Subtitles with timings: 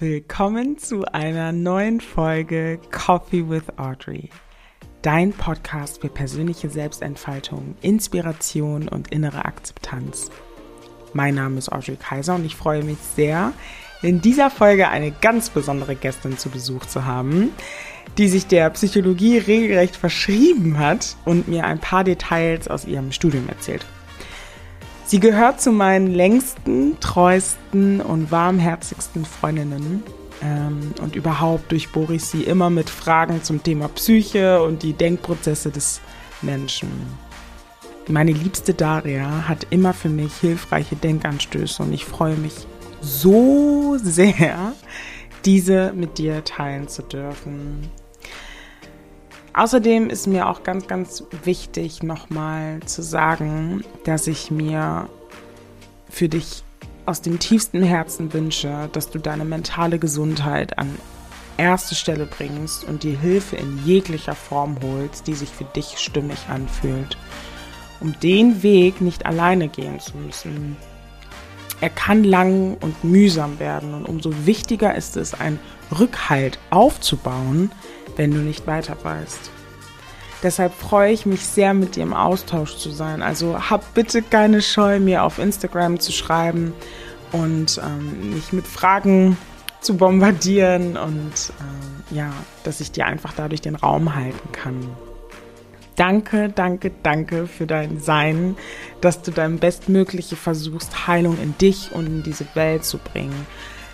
[0.00, 4.30] Willkommen zu einer neuen Folge Coffee with Audrey.
[5.02, 10.30] Dein Podcast für persönliche Selbstentfaltung, Inspiration und innere Akzeptanz.
[11.12, 13.52] Mein Name ist Audrey Kaiser und ich freue mich sehr,
[14.00, 17.50] in dieser Folge eine ganz besondere Gästin zu Besuch zu haben,
[18.16, 23.50] die sich der Psychologie regelrecht verschrieben hat und mir ein paar Details aus ihrem Studium
[23.50, 23.84] erzählt.
[25.10, 30.04] Sie gehört zu meinen längsten, treuesten und warmherzigsten Freundinnen.
[30.40, 35.72] Ähm, und überhaupt durchbohre ich sie immer mit Fragen zum Thema Psyche und die Denkprozesse
[35.72, 36.00] des
[36.42, 36.92] Menschen.
[38.06, 42.54] Meine liebste Daria hat immer für mich hilfreiche Denkanstöße und ich freue mich
[43.00, 44.74] so sehr,
[45.44, 47.90] diese mit dir teilen zu dürfen.
[49.52, 55.08] Außerdem ist mir auch ganz, ganz wichtig nochmal zu sagen, dass ich mir
[56.08, 56.62] für dich
[57.06, 60.96] aus dem tiefsten Herzen wünsche, dass du deine mentale Gesundheit an
[61.56, 66.38] erste Stelle bringst und die Hilfe in jeglicher Form holst, die sich für dich stimmig
[66.48, 67.18] anfühlt,
[68.00, 70.76] um den Weg nicht alleine gehen zu müssen.
[71.82, 75.58] Er kann lang und mühsam werden und umso wichtiger ist es, einen
[75.98, 77.72] Rückhalt aufzubauen,
[78.16, 79.50] wenn du nicht weiter weißt.
[80.42, 83.22] Deshalb freue ich mich sehr, mit dir im Austausch zu sein.
[83.22, 86.72] Also hab bitte keine Scheu, mir auf Instagram zu schreiben
[87.32, 89.36] und ähm, mich mit Fragen
[89.80, 91.52] zu bombardieren und
[92.10, 92.32] äh, ja,
[92.64, 94.88] dass ich dir einfach dadurch den Raum halten kann.
[95.96, 98.56] Danke, danke, danke für dein Sein,
[99.02, 103.46] dass du dein Bestmögliche versuchst, Heilung in dich und in diese Welt zu bringen.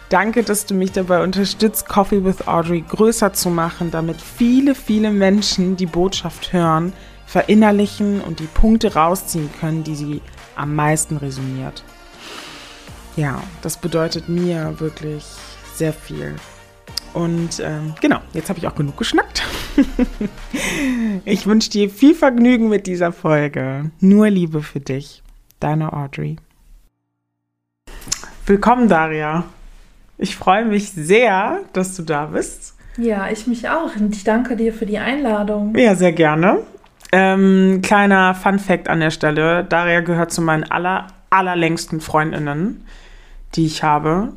[0.08, 5.10] Danke, dass du mich dabei unterstützt, Coffee with Audrey größer zu machen, damit viele, viele
[5.10, 6.92] Menschen die Botschaft hören,
[7.26, 10.22] verinnerlichen und die Punkte rausziehen können, die sie
[10.54, 11.82] am meisten resoniert.
[13.16, 15.24] Ja, das bedeutet mir wirklich
[15.74, 16.36] sehr viel.
[17.12, 19.42] Und ähm, genau, jetzt habe ich auch genug geschnackt.
[21.24, 23.90] ich wünsche dir viel Vergnügen mit dieser Folge.
[24.00, 25.22] Nur Liebe für dich.
[25.58, 26.36] Deine Audrey.
[28.44, 29.44] Willkommen, Daria.
[30.18, 32.74] Ich freue mich sehr, dass du da bist.
[32.96, 33.94] Ja, ich mich auch.
[33.96, 35.76] Und ich danke dir für die Einladung.
[35.76, 36.60] Ja, sehr gerne.
[37.12, 42.84] Ähm, kleiner Fun Fact an der Stelle: Daria gehört zu meinen aller, allerlängsten Freundinnen,
[43.54, 44.32] die ich habe.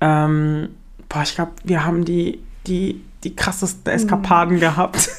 [0.00, 0.70] Ähm,
[1.08, 4.60] boah, ich glaube, wir haben die, die, die krassesten Eskapaden mhm.
[4.60, 5.10] gehabt.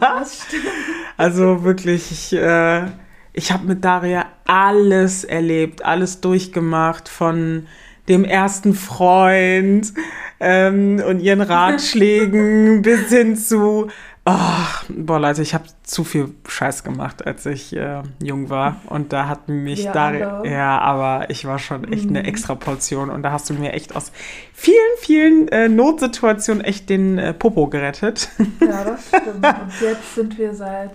[0.00, 0.64] das stimmt.
[1.18, 2.82] Also wirklich, ich, äh,
[3.32, 7.66] ich habe mit Daria alles erlebt, alles durchgemacht von
[8.08, 9.92] dem ersten Freund
[10.40, 13.88] ähm, und ihren Ratschlägen bis hin zu,
[14.24, 14.32] oh,
[14.88, 19.28] boah Leute, ich habe zu viel Scheiß gemacht, als ich äh, jung war und da
[19.28, 22.16] hat mich ja, da, ja, aber ich war schon echt mhm.
[22.16, 24.12] eine extra Portion und da hast du mir echt aus
[24.52, 28.28] vielen, vielen äh, Notsituationen echt den äh, Popo gerettet.
[28.60, 29.46] Ja, das stimmt.
[29.46, 30.92] Und jetzt sind wir seit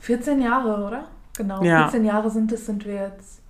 [0.00, 1.04] 14 Jahren, oder?
[1.36, 1.84] Genau, ja.
[1.84, 3.40] 14 Jahre sind es, sind wir jetzt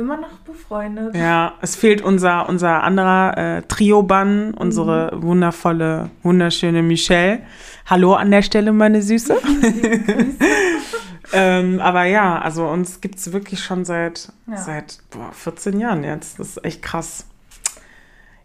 [0.00, 1.14] immer noch befreundet.
[1.14, 5.22] Ja, es fehlt unser, unser anderer äh, Trio-Bann, unsere mhm.
[5.22, 7.42] wundervolle, wunderschöne Michelle.
[7.86, 9.36] Hallo an der Stelle, meine Süße.
[11.32, 14.56] ähm, aber ja, also uns gibt es wirklich schon seit, ja.
[14.56, 16.40] seit boah, 14 Jahren jetzt.
[16.40, 17.26] Das ist echt krass.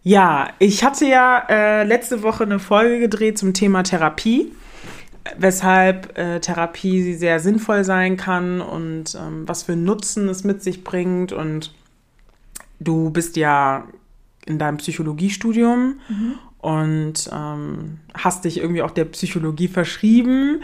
[0.02, 4.52] Ja, ich hatte ja äh, letzte Woche eine Folge gedreht zum Thema Therapie
[5.38, 10.84] weshalb äh, Therapie sehr sinnvoll sein kann und ähm, was für Nutzen es mit sich
[10.84, 11.32] bringt.
[11.32, 11.74] Und
[12.80, 13.84] du bist ja
[14.46, 16.38] in deinem Psychologiestudium mhm.
[16.58, 20.62] und ähm, hast dich irgendwie auch der Psychologie verschrieben.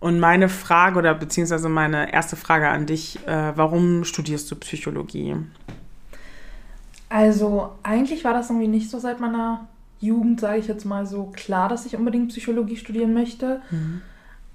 [0.00, 5.36] Und meine Frage oder beziehungsweise meine erste Frage an dich, äh, warum studierst du Psychologie?
[7.08, 9.66] Also eigentlich war das irgendwie nicht so seit meiner
[10.04, 13.60] Jugend, sage ich jetzt mal so, klar, dass ich unbedingt Psychologie studieren möchte.
[13.70, 14.02] Mhm.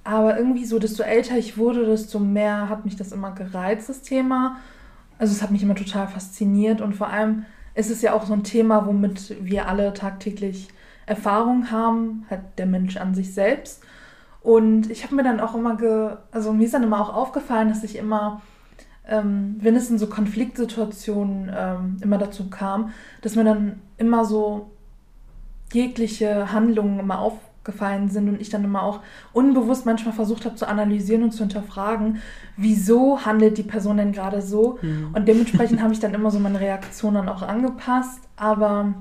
[0.03, 4.01] Aber irgendwie so, desto älter ich wurde, desto mehr hat mich das immer gereizt, das
[4.01, 4.57] Thema.
[5.17, 7.45] Also es hat mich immer total fasziniert und vor allem
[7.75, 10.69] ist es ja auch so ein Thema, womit wir alle tagtäglich
[11.05, 13.83] Erfahrung haben, halt der Mensch an sich selbst.
[14.41, 17.69] Und ich habe mir dann auch immer, ge also mir ist dann immer auch aufgefallen,
[17.69, 18.41] dass ich immer,
[19.07, 22.91] ähm, wenn es in so Konfliktsituationen ähm, immer dazu kam,
[23.21, 24.71] dass mir dann immer so
[25.71, 29.01] jegliche Handlungen immer aufgefallen sind und ich dann immer auch
[29.33, 32.21] unbewusst manchmal versucht habe zu analysieren und zu hinterfragen,
[32.57, 34.79] wieso handelt die Person denn gerade so?
[34.81, 35.09] Mhm.
[35.13, 38.21] Und dementsprechend habe ich dann immer so meine Reaktion dann auch angepasst.
[38.35, 38.93] Aber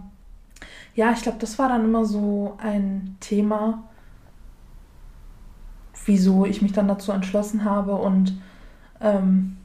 [0.95, 3.85] ja, ich glaube, das war dann immer so ein Thema,
[6.05, 7.95] wieso ich mich dann dazu entschlossen habe.
[7.95, 8.41] Und
[9.01, 9.59] ähm,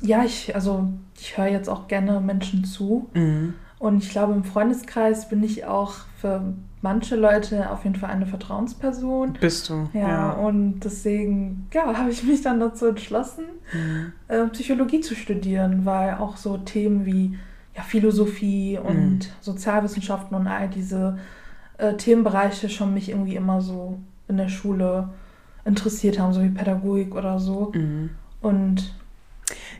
[0.00, 0.88] ja, ich, also
[1.20, 3.08] ich höre jetzt auch gerne Menschen zu.
[3.14, 3.54] Mhm.
[3.78, 6.42] Und ich glaube, im Freundeskreis bin ich auch für
[6.82, 9.34] manche Leute auf jeden Fall eine Vertrauensperson.
[9.40, 9.88] Bist du.
[9.92, 10.30] Ja, ja.
[10.32, 14.12] und deswegen ja, habe ich mich dann dazu entschlossen, mhm.
[14.28, 17.38] äh, Psychologie zu studieren, weil auch so Themen wie
[17.76, 19.20] ja, Philosophie und mhm.
[19.40, 21.18] Sozialwissenschaften und all diese
[21.78, 25.10] äh, Themenbereiche schon mich irgendwie immer so in der Schule
[25.64, 27.72] interessiert haben, so wie Pädagogik oder so.
[27.74, 28.10] Mhm.
[28.40, 28.94] Und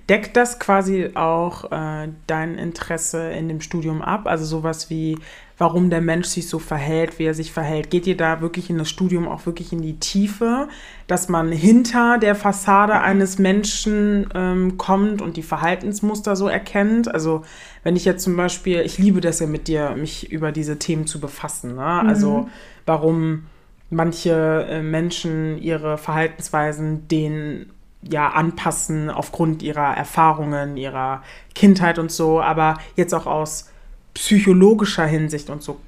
[0.09, 4.23] Deckt das quasi auch äh, dein Interesse in dem Studium ab?
[4.25, 5.19] Also sowas wie,
[5.59, 7.91] warum der Mensch sich so verhält, wie er sich verhält.
[7.91, 10.69] Geht ihr da wirklich in das Studium auch wirklich in die Tiefe,
[11.09, 17.13] dass man hinter der Fassade eines Menschen ähm, kommt und die Verhaltensmuster so erkennt?
[17.13, 17.43] Also
[17.83, 21.07] wenn ich jetzt zum Beispiel, ich liebe das ja mit dir, mich über diese Themen
[21.07, 21.75] zu befassen.
[21.75, 21.85] Ne?
[21.85, 22.49] Also mhm.
[22.87, 23.47] warum
[23.91, 27.67] manche äh, Menschen ihre Verhaltensweisen den
[28.03, 31.23] ja anpassen aufgrund ihrer Erfahrungen, ihrer
[31.55, 33.71] Kindheit und so, aber jetzt auch aus
[34.15, 35.81] psychologischer Hinsicht und so.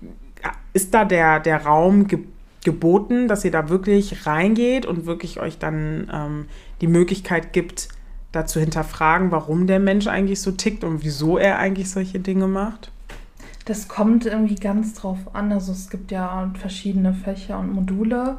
[0.73, 2.21] Ist da der, der Raum ge
[2.63, 6.45] geboten, dass ihr da wirklich reingeht und wirklich euch dann ähm,
[6.83, 7.89] die Möglichkeit gibt,
[8.33, 12.49] da zu hinterfragen, warum der Mensch eigentlich so tickt und wieso er eigentlich solche Dinge
[12.49, 12.93] macht?
[13.65, 15.53] Das kommt irgendwie ganz drauf an.
[15.53, 18.39] Also es gibt ja verschiedene Fächer und Module.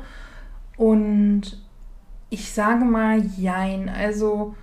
[0.78, 1.62] Und
[2.32, 3.90] ich sage mal Jein.
[3.90, 4.56] Also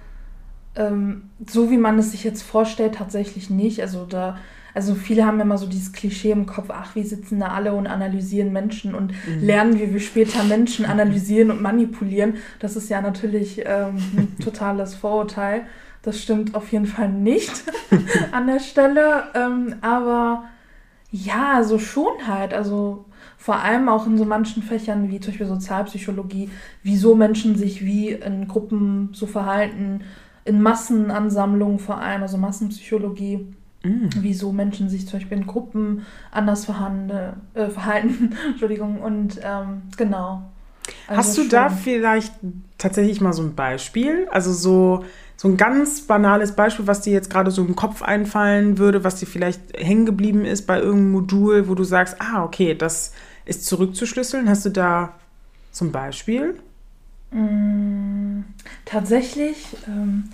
[0.75, 3.81] ähm, so wie man es sich jetzt vorstellt, tatsächlich nicht.
[3.83, 4.39] Also da,
[4.75, 7.87] also viele haben immer so dieses Klischee im Kopf, ach, wir sitzen da alle und
[7.87, 9.45] analysieren Menschen und mhm.
[9.45, 12.37] lernen, wie wir später Menschen analysieren und manipulieren.
[12.59, 15.67] Das ist ja natürlich ähm, ein totales Vorurteil.
[16.03, 17.65] Das stimmt auf jeden Fall nicht
[18.33, 19.25] an der Stelle.
[19.35, 20.45] Ähm, aber
[21.11, 22.55] ja, so schon halt.
[22.55, 23.05] Also
[23.39, 26.51] vor allem auch in so manchen Fächern wie zum Beispiel Sozialpsychologie,
[26.83, 30.01] wieso Menschen sich wie in Gruppen so verhalten,
[30.45, 33.47] in Massenansammlungen vor allem, also Massenpsychologie,
[33.85, 34.09] mm.
[34.21, 38.35] wieso Menschen sich zum Beispiel in Gruppen anders verhande, äh, verhalten.
[38.49, 40.43] Entschuldigung, und ähm, genau.
[41.07, 41.51] Also Hast du schon.
[41.51, 42.33] da vielleicht
[42.77, 44.27] tatsächlich mal so ein Beispiel?
[44.31, 45.05] Also so,
[45.39, 49.15] so ein ganz banales Beispiel, was dir jetzt gerade so im Kopf einfallen würde, was
[49.15, 53.13] dir vielleicht hängen geblieben ist bei irgendeinem Modul, wo du sagst, ah, okay, das
[53.45, 54.49] ist zurückzuschlüsseln.
[54.49, 55.15] Hast du da
[55.71, 56.59] zum Beispiel?
[57.31, 58.41] Mm,
[58.85, 60.25] tatsächlich, ähm,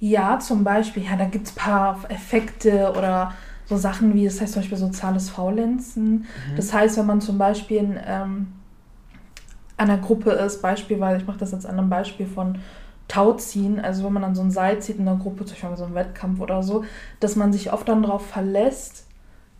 [0.00, 3.32] ja, zum Beispiel, ja, da gibt es ein paar Effekte oder
[3.66, 6.10] so Sachen wie, das heißt zum Beispiel soziales Faulenzen.
[6.12, 6.56] Mhm.
[6.56, 8.48] Das heißt, wenn man zum Beispiel in ähm,
[9.76, 12.58] einer Gruppe ist, beispielsweise, ich mache das jetzt an einem Beispiel von
[13.10, 15.84] Tauziehen, also wenn man dann so ein Seil zieht in einer Gruppe, zum Beispiel so
[15.84, 16.84] einem Wettkampf oder so,
[17.18, 19.04] dass man sich oft dann darauf verlässt,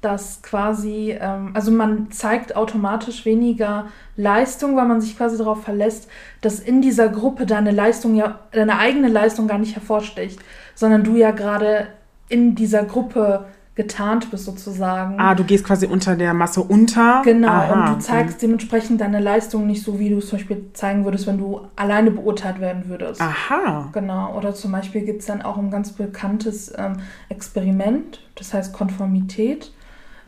[0.01, 6.09] dass quasi, ähm, also man zeigt automatisch weniger Leistung, weil man sich quasi darauf verlässt,
[6.41, 10.39] dass in dieser Gruppe deine Leistung ja, deine eigene Leistung gar nicht hervorsticht,
[10.77, 11.89] sondern du ja gerade
[12.29, 13.47] in dieser Gruppe
[13.77, 15.19] getarnt bist sozusagen.
[15.19, 17.23] Ah, du gehst quasi unter der Masse unter.
[17.25, 18.47] Genau, Aha, und du zeigst okay.
[18.47, 22.11] dementsprechend deine Leistung nicht so, wie du es zum Beispiel zeigen würdest, wenn du alleine
[22.11, 23.21] beurteilt werden würdest.
[23.21, 23.89] Aha.
[23.93, 26.95] Genau, oder zum Beispiel gibt es dann auch ein ganz bekanntes ähm,
[27.29, 29.73] Experiment, das heißt Konformität.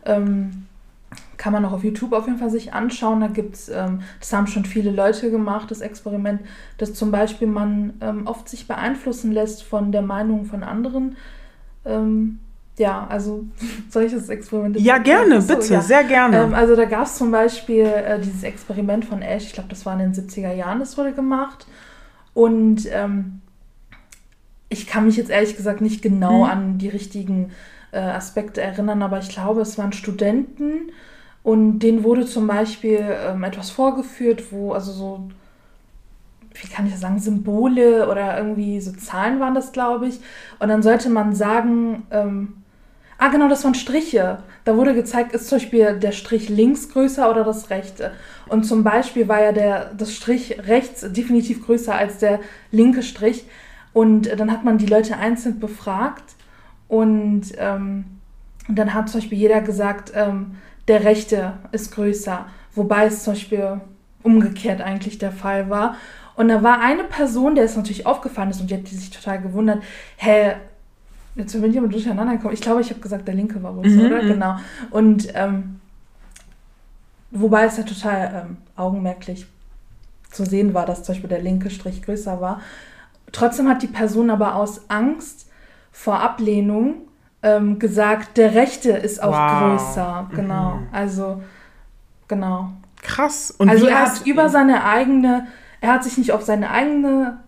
[0.05, 0.67] Ähm,
[1.37, 3.21] kann man auch auf YouTube auf jeden Fall sich anschauen.
[3.21, 6.41] Da gibt es, ähm, das haben schon viele Leute gemacht, das Experiment,
[6.79, 11.17] dass zum Beispiel man ähm, oft sich beeinflussen lässt von der Meinung von anderen.
[12.79, 13.45] Ja, also
[13.91, 14.81] solches Experiment.
[14.81, 15.81] Ja, gerne, so, bitte, ja.
[15.83, 16.39] sehr gerne.
[16.39, 19.85] Ähm, also da gab es zum Beispiel äh, dieses Experiment von Ash, ich glaube, das
[19.85, 21.67] war in den 70er Jahren, das wurde gemacht.
[22.35, 23.43] Und ähm,
[24.71, 26.51] ich kann mich jetzt ehrlich gesagt nicht genau hm.
[26.51, 27.51] an die richtigen
[27.93, 30.93] äh, Aspekte erinnern, aber ich glaube, es waren Studenten
[31.43, 35.29] und denen wurde zum Beispiel ähm, etwas vorgeführt, wo, also so,
[36.55, 40.21] wie kann ich das sagen, Symbole oder irgendwie so Zahlen waren das, glaube ich.
[40.59, 42.62] Und dann sollte man sagen, ähm,
[43.23, 44.39] ah genau, das waren Striche.
[44.65, 48.11] Da wurde gezeigt, ist zum Beispiel der Strich links größer oder das rechte.
[48.49, 52.41] Und zum Beispiel war ja der, das Strich rechts definitiv größer als der
[52.73, 53.45] linke Strich.
[53.93, 56.35] Und dann hat man die Leute einzeln befragt
[56.89, 58.07] und ähm,
[58.69, 60.57] dann hat zum Beispiel jeder gesagt, ähm,
[60.89, 63.81] der Rechte ist größer, wobei es zum Beispiel
[64.25, 65.95] umgekehrt eigentlich der Fall war.
[66.35, 69.41] Und da war eine Person, der es natürlich aufgefallen ist und die hat sich total
[69.41, 69.83] gewundert,
[70.17, 70.55] hä,
[71.35, 72.55] jetzt bin ich aber durcheinander gekommen.
[72.55, 74.07] Ich glaube, ich habe gesagt, der linke war wohl so, mhm.
[74.07, 74.23] oder?
[74.23, 74.29] Mhm.
[74.29, 74.57] Genau.
[74.91, 75.81] Und ähm,
[77.31, 79.47] wobei es ja total ähm, augenmerklich
[80.31, 82.61] zu sehen war, dass zum Beispiel der linke Strich größer war.
[83.33, 85.49] Trotzdem hat die Person aber aus Angst
[85.91, 86.95] vor Ablehnung
[87.43, 89.79] ähm, gesagt, der Rechte ist auch wow.
[89.79, 90.31] größer.
[90.35, 90.77] Genau.
[90.77, 90.87] Mhm.
[90.93, 91.43] Also,
[92.29, 92.73] genau.
[93.03, 93.51] Krass.
[93.51, 95.49] Und also er hat über seine eigene,
[95.81, 97.39] er hat sich nicht auf seine eigene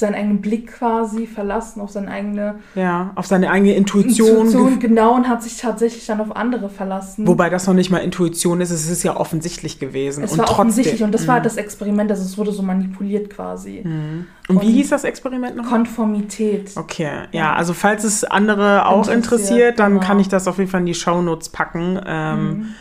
[0.00, 4.46] seinen eigenen Blick quasi verlassen, auf seine eigene ja, auf seine eigene Intuition.
[4.46, 7.26] Intuition genau und hat sich tatsächlich dann auf andere verlassen.
[7.26, 10.24] Wobei das noch nicht mal Intuition ist, es ist ja offensichtlich gewesen.
[10.24, 12.62] Es und war trotzdem, offensichtlich und das war halt das Experiment, also es wurde so
[12.62, 13.82] manipuliert quasi.
[13.84, 14.26] Mhm.
[14.48, 15.68] Und, wie hieß das Experiment noch?
[15.68, 16.72] Konformität.
[16.76, 20.06] Okay, ja, also falls es andere auch interessiert, interessiert dann genau.
[20.06, 22.00] kann ich das auf jeden Fall in die Shownotes packen.
[22.06, 22.74] Ähm, mhm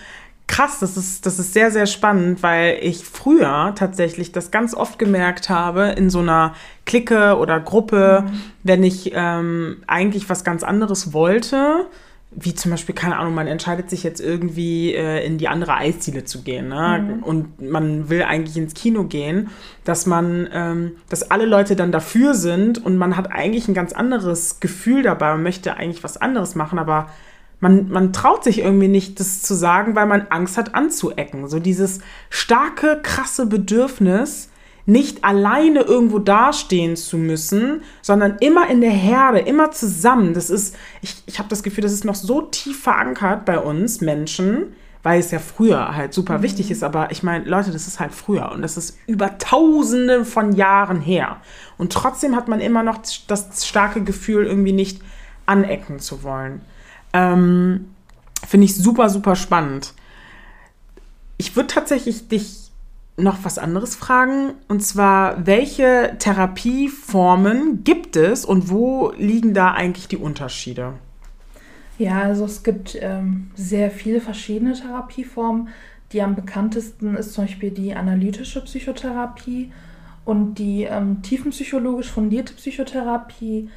[0.47, 4.97] krass, das ist, das ist sehr, sehr spannend, weil ich früher tatsächlich das ganz oft
[4.97, 8.41] gemerkt habe in so einer Clique oder Gruppe, mhm.
[8.63, 11.87] wenn ich ähm, eigentlich was ganz anderes wollte,
[12.31, 16.25] wie zum Beispiel, keine Ahnung, man entscheidet sich jetzt irgendwie äh, in die andere Eisdiele
[16.25, 17.17] zu gehen ne?
[17.17, 17.23] Mhm.
[17.23, 19.49] und man will eigentlich ins Kino gehen,
[19.85, 23.93] dass man, ähm, dass alle Leute dann dafür sind und man hat eigentlich ein ganz
[23.93, 27.07] anderes Gefühl dabei und möchte eigentlich was anderes machen, aber
[27.59, 31.47] man, man traut sich irgendwie nicht, das zu sagen, weil man Angst hat anzuecken.
[31.47, 31.99] So dieses
[32.29, 34.49] starke, krasse Bedürfnis,
[34.85, 40.33] nicht alleine irgendwo dastehen zu müssen, sondern immer in der Herde, immer zusammen.
[40.33, 43.99] Das ist, ich, ich habe das Gefühl, das ist noch so tief verankert bei uns
[43.99, 46.43] Menschen, weil es ja früher halt super mhm.
[46.43, 46.83] wichtig ist.
[46.83, 51.01] Aber ich meine, Leute, das ist halt früher und das ist über Tausende von Jahren
[51.01, 51.41] her.
[51.77, 55.01] Und trotzdem hat man immer noch das starke Gefühl, irgendwie nicht
[55.45, 56.61] anecken zu wollen.
[57.17, 57.86] Ähm,
[58.47, 59.93] Finde ich super, super spannend.
[61.38, 62.71] Ich würde tatsächlich dich
[63.17, 64.53] noch was anderes fragen.
[64.67, 70.93] Und zwar, welche Therapieformen gibt es und wo liegen da eigentlich die Unterschiede?
[71.97, 75.69] Ja, also es gibt ähm, sehr viele verschiedene Therapieformen.
[76.13, 79.71] Die am bekanntesten ist zum Beispiel die analytische Psychotherapie
[80.24, 83.69] und die ähm, tiefenpsychologisch fundierte Psychotherapie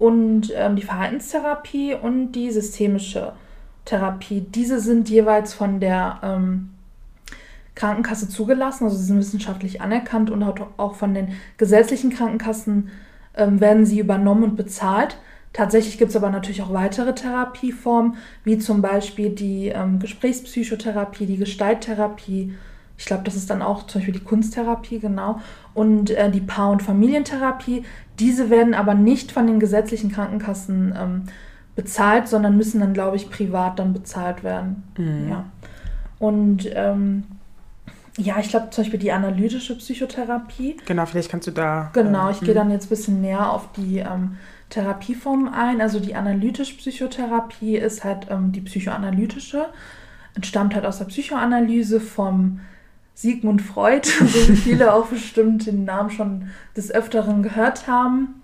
[0.00, 3.34] und ähm, die Verhaltenstherapie und die systemische
[3.84, 4.40] Therapie.
[4.40, 6.70] Diese sind jeweils von der ähm,
[7.74, 12.88] Krankenkasse zugelassen, also sie sind wissenschaftlich anerkannt und auch von den gesetzlichen Krankenkassen
[13.36, 15.18] ähm, werden sie übernommen und bezahlt.
[15.52, 21.36] Tatsächlich gibt es aber natürlich auch weitere Therapieformen, wie zum Beispiel die ähm, Gesprächspsychotherapie, die
[21.36, 22.54] Gestalttherapie.
[23.00, 25.40] Ich glaube, das ist dann auch zum Beispiel die Kunsttherapie, genau.
[25.72, 27.82] Und äh, die Paar- und Familientherapie.
[28.18, 31.22] Diese werden aber nicht von den gesetzlichen Krankenkassen ähm,
[31.74, 34.82] bezahlt, sondern müssen dann, glaube ich, privat dann bezahlt werden.
[34.98, 35.30] Mhm.
[35.30, 35.44] Ja.
[36.18, 37.24] Und ähm,
[38.18, 40.76] ja, ich glaube zum Beispiel die analytische Psychotherapie.
[40.84, 41.88] Genau, vielleicht kannst du da.
[41.94, 44.36] Genau, ich gehe dann jetzt ein bisschen näher auf die ähm,
[44.68, 45.80] Therapieformen ein.
[45.80, 49.68] Also die analytische Psychotherapie ist halt ähm, die psychoanalytische,
[50.34, 52.60] entstammt halt aus der Psychoanalyse vom
[53.14, 58.40] Sigmund Freud, so wie viele auch bestimmt den Namen schon des Öfteren gehört haben.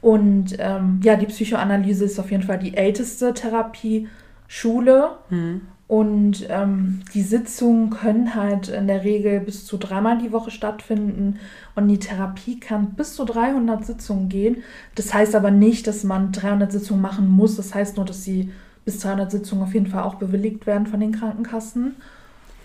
[0.00, 5.12] Und ähm, ja, die Psychoanalyse ist auf jeden Fall die älteste Therapieschule.
[5.30, 5.62] Mhm.
[5.86, 11.38] Und ähm, die Sitzungen können halt in der Regel bis zu dreimal die Woche stattfinden.
[11.74, 14.62] Und die Therapie kann bis zu 300 Sitzungen gehen.
[14.94, 17.56] Das heißt aber nicht, dass man 300 Sitzungen machen muss.
[17.56, 18.50] Das heißt nur, dass sie
[18.84, 21.96] bis 300 Sitzungen auf jeden Fall auch bewilligt werden von den Krankenkassen.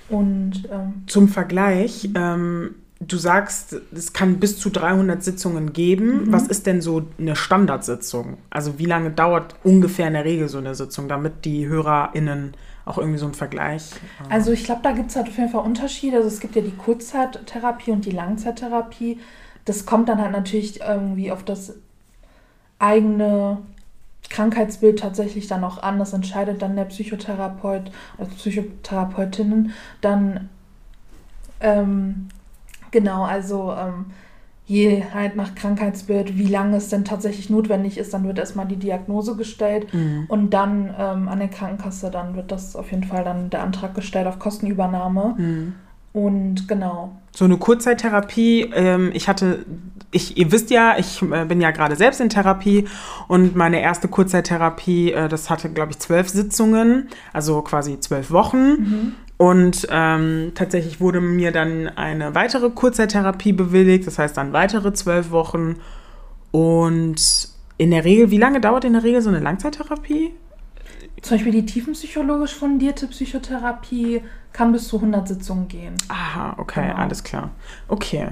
[0.10, 6.26] Und ähm, zum Vergleich, ähm, du sagst, es kann bis zu 300 Sitzungen geben.
[6.26, 6.32] Mhm.
[6.32, 8.38] Was ist denn so eine Standardsitzung?
[8.50, 12.54] Also wie lange dauert ungefähr in der Regel so eine Sitzung, damit die HörerInnen
[12.86, 13.92] auch irgendwie so einen Vergleich.
[14.30, 16.18] Äh, also ich glaube, da gibt es halt auf jeden Fall Unterschiede.
[16.18, 19.20] Also es gibt ja die Kurzzeittherapie und die Langzeittherapie.
[19.66, 21.76] Das kommt dann halt natürlich irgendwie auf das
[22.80, 23.60] eigene
[24.30, 26.00] Krankheitsbild tatsächlich dann auch an.
[26.00, 30.50] Das entscheidet dann der Psychotherapeut oder Psychotherapeutinnen dann
[31.62, 32.30] ähm,
[32.92, 34.06] genau, also ähm,
[34.66, 38.76] je halt nach Krankheitsbild, wie lange es denn tatsächlich notwendig ist, dann wird erstmal die
[38.76, 40.26] Diagnose gestellt mhm.
[40.28, 43.96] und dann ähm, an der Krankenkasse, dann wird das auf jeden Fall dann der Antrag
[43.96, 45.36] gestellt auf Kostenübernahme.
[45.38, 45.74] Mhm.
[46.12, 47.18] Und genau.
[47.36, 49.66] So eine Kurzzeittherapie, ähm, ich hatte
[50.12, 52.88] ich, ihr wisst ja, ich äh, bin ja gerade selbst in Therapie
[53.28, 58.68] und meine erste Kurzzeittherapie, äh, das hatte, glaube ich, zwölf Sitzungen, also quasi zwölf Wochen.
[58.68, 59.16] Mhm.
[59.38, 65.32] Und ähm, tatsächlich wurde mir dann eine weitere Kurzzeittherapie bewilligt, das heißt dann weitere zwölf
[65.32, 65.76] Wochen.
[66.52, 70.34] Und in der Regel, wie lange dauert in der Regel so eine Langzeittherapie?
[71.22, 75.96] Zum Beispiel die tiefenpsychologisch fundierte Psychotherapie kann bis zu 100 Sitzungen gehen.
[76.08, 76.96] Aha, okay, genau.
[76.96, 77.52] alles klar.
[77.88, 78.30] Okay.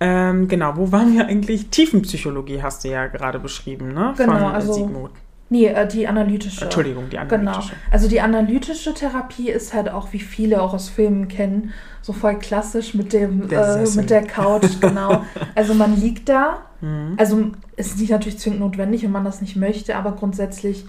[0.00, 1.68] Ähm, genau, wo waren wir eigentlich?
[1.68, 4.14] Tiefenpsychologie hast du ja gerade beschrieben, ne?
[4.16, 5.10] Genau, Von also, Sigmund.
[5.50, 6.64] Nee, äh, die analytische.
[6.64, 7.70] Entschuldigung, die analytische.
[7.70, 7.80] Genau.
[7.90, 12.36] Also die analytische Therapie ist halt auch, wie viele auch aus Filmen kennen, so voll
[12.38, 15.24] klassisch mit dem der äh, mit der Couch, genau.
[15.54, 16.62] also man liegt da.
[16.80, 17.14] Mhm.
[17.18, 20.86] Also ist nicht natürlich zwingend notwendig, wenn man das nicht möchte, aber grundsätzlich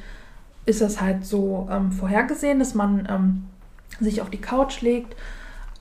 [0.65, 3.45] ist das halt so ähm, vorhergesehen, dass man ähm,
[3.99, 5.15] sich auf die Couch legt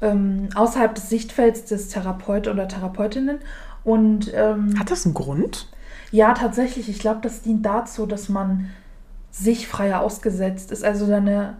[0.02, 3.38] ähm, außerhalb des Sichtfelds des Therapeut oder Therapeutinnen
[3.84, 5.68] Und ähm, hat das einen Grund?
[6.10, 6.88] Ja, tatsächlich.
[6.88, 8.70] Ich glaube, das dient dazu, dass man
[9.30, 10.84] sich freier ausgesetzt ist.
[10.84, 11.56] Also deine,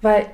[0.00, 0.26] weil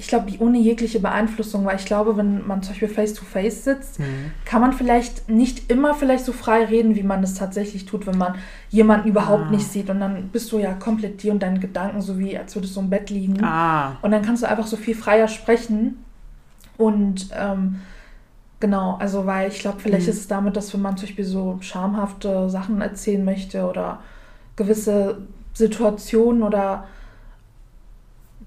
[0.00, 4.32] ich glaube, ohne jegliche Beeinflussung, weil ich glaube, wenn man zum Beispiel face-to-face sitzt, mhm.
[4.46, 8.16] kann man vielleicht nicht immer vielleicht so frei reden, wie man es tatsächlich tut, wenn
[8.16, 8.36] man
[8.70, 9.50] jemanden überhaupt ah.
[9.50, 9.90] nicht sieht.
[9.90, 12.80] Und dann bist du ja komplett dir und deinen Gedanken, so wie als würdest du
[12.80, 13.44] im Bett liegen.
[13.44, 13.98] Ah.
[14.00, 16.02] Und dann kannst du einfach so viel freier sprechen.
[16.80, 17.80] Und ähm,
[18.58, 20.12] genau, also weil ich glaube, vielleicht mhm.
[20.12, 24.00] ist es damit, dass wenn man zum Beispiel so schamhafte Sachen erzählen möchte oder
[24.56, 25.18] gewisse
[25.52, 26.84] Situationen oder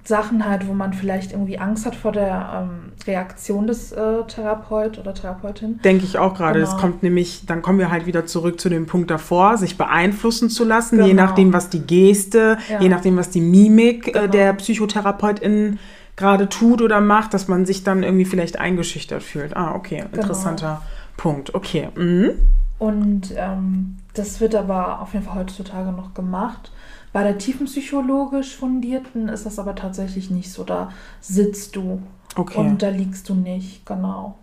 [0.03, 4.97] Sachen halt, wo man vielleicht irgendwie Angst hat vor der ähm, Reaktion des äh, Therapeut
[4.97, 5.79] oder Therapeutin.
[5.83, 6.59] Denke ich auch gerade.
[6.59, 6.71] Genau.
[6.71, 10.49] Es kommt nämlich, dann kommen wir halt wieder zurück zu dem Punkt davor, sich beeinflussen
[10.49, 11.07] zu lassen, genau.
[11.07, 12.81] je nachdem, was die Geste, ja.
[12.81, 14.25] je nachdem, was die Mimik äh, genau.
[14.25, 15.79] äh, der Psychotherapeutin
[16.15, 19.55] gerade tut oder macht, dass man sich dann irgendwie vielleicht eingeschüchtert fühlt.
[19.55, 20.21] Ah, okay, genau.
[20.21, 20.81] interessanter
[21.17, 21.55] Punkt.
[21.55, 21.89] Okay.
[21.95, 22.31] Mhm.
[22.79, 26.71] Und ähm, das wird aber auf jeden Fall heutzutage noch gemacht.
[27.13, 30.63] Bei der tiefenpsychologisch fundierten ist das aber tatsächlich nicht so.
[30.63, 30.91] Da
[31.21, 32.01] sitzt du
[32.35, 32.57] okay.
[32.57, 34.37] und da liegst du nicht, genau.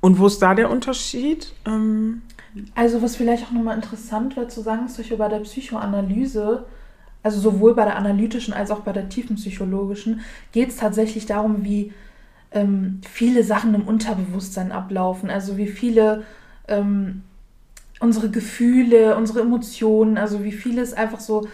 [0.00, 1.52] Und wo ist da der Unterschied?
[1.66, 2.22] Ähm
[2.74, 6.64] also was vielleicht auch nochmal interessant wäre zu sagen, ist zum bei der Psychoanalyse,
[7.22, 10.20] also sowohl bei der analytischen als auch bei der tiefenpsychologischen,
[10.52, 11.92] geht es tatsächlich darum, wie
[12.52, 15.30] ähm, viele Sachen im Unterbewusstsein ablaufen.
[15.30, 16.24] Also wie viele
[16.68, 17.22] ähm,
[18.00, 21.46] unsere Gefühle, unsere Emotionen, also wie vieles einfach so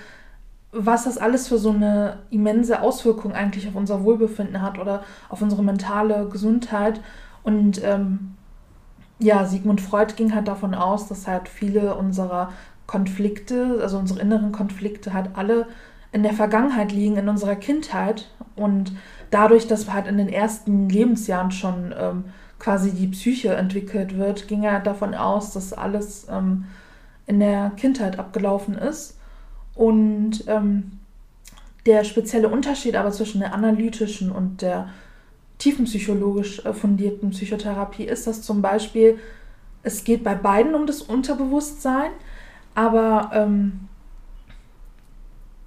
[0.77, 5.41] was das alles für so eine immense Auswirkung eigentlich auf unser Wohlbefinden hat oder auf
[5.41, 7.01] unsere mentale Gesundheit.
[7.43, 8.35] Und ähm,
[9.19, 12.53] ja, Sigmund Freud ging halt davon aus, dass halt viele unserer
[12.87, 15.67] Konflikte, also unsere inneren Konflikte halt alle
[16.13, 18.31] in der Vergangenheit liegen, in unserer Kindheit.
[18.55, 18.93] Und
[19.31, 22.25] dadurch, dass halt in den ersten Lebensjahren schon ähm,
[22.59, 26.65] quasi die Psyche entwickelt wird, ging er davon aus, dass alles ähm,
[27.27, 29.19] in der Kindheit abgelaufen ist.
[29.75, 30.93] Und ähm,
[31.85, 34.89] der spezielle Unterschied aber zwischen der analytischen und der
[35.59, 39.19] tiefenpsychologisch äh, fundierten Psychotherapie ist, dass zum Beispiel
[39.83, 42.11] es geht bei beiden um das Unterbewusstsein,
[42.77, 43.89] aber ähm,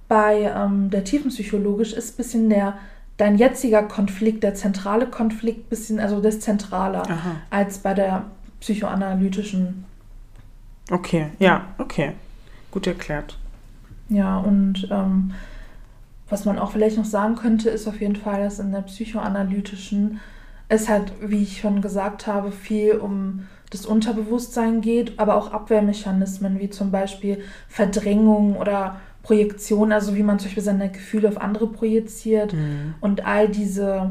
[0.08, 2.78] bei ähm, der tiefenpsychologisch ist ein bisschen der
[3.18, 7.36] dein jetziger Konflikt, der zentrale Konflikt, bisschen, also das zentraler Aha.
[7.50, 8.24] als bei der
[8.60, 9.84] psychoanalytischen.
[10.90, 12.12] Okay, ja, okay.
[12.70, 13.36] Gut erklärt.
[14.08, 15.32] Ja, und ähm,
[16.30, 20.20] was man auch vielleicht noch sagen könnte, ist auf jeden Fall, dass in der psychoanalytischen
[20.68, 26.58] es halt, wie ich schon gesagt habe, viel um das Unterbewusstsein geht, aber auch Abwehrmechanismen
[26.58, 31.68] wie zum Beispiel Verdrängung oder Projektion, also wie man zum Beispiel seine Gefühle auf andere
[31.68, 32.52] projiziert.
[32.52, 32.94] Mhm.
[33.00, 34.10] Und all diese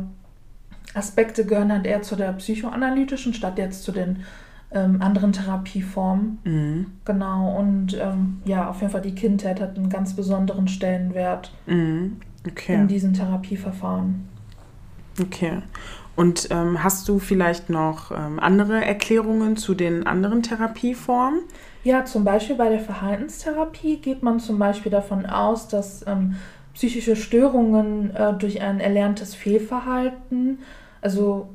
[0.94, 4.24] Aspekte gehören halt eher zu der psychoanalytischen, statt jetzt zu den
[4.72, 6.40] ähm, anderen Therapieformen.
[6.44, 6.86] Mhm.
[7.06, 12.18] Genau, und ähm, ja, auf jeden Fall die Kindheit hat einen ganz besonderen Stellenwert mhm.
[12.48, 12.76] okay.
[12.76, 14.28] in diesen Therapieverfahren.
[15.20, 15.58] Okay.
[16.20, 21.44] Und ähm, hast du vielleicht noch ähm, andere Erklärungen zu den anderen Therapieformen?
[21.86, 26.36] Ja, zum Beispiel bei der Verhaltenstherapie geht man zum Beispiel davon aus, dass ähm,
[26.74, 30.60] psychische Störungen äh, durch ein erlerntes Fehlverhalten,
[31.00, 31.48] also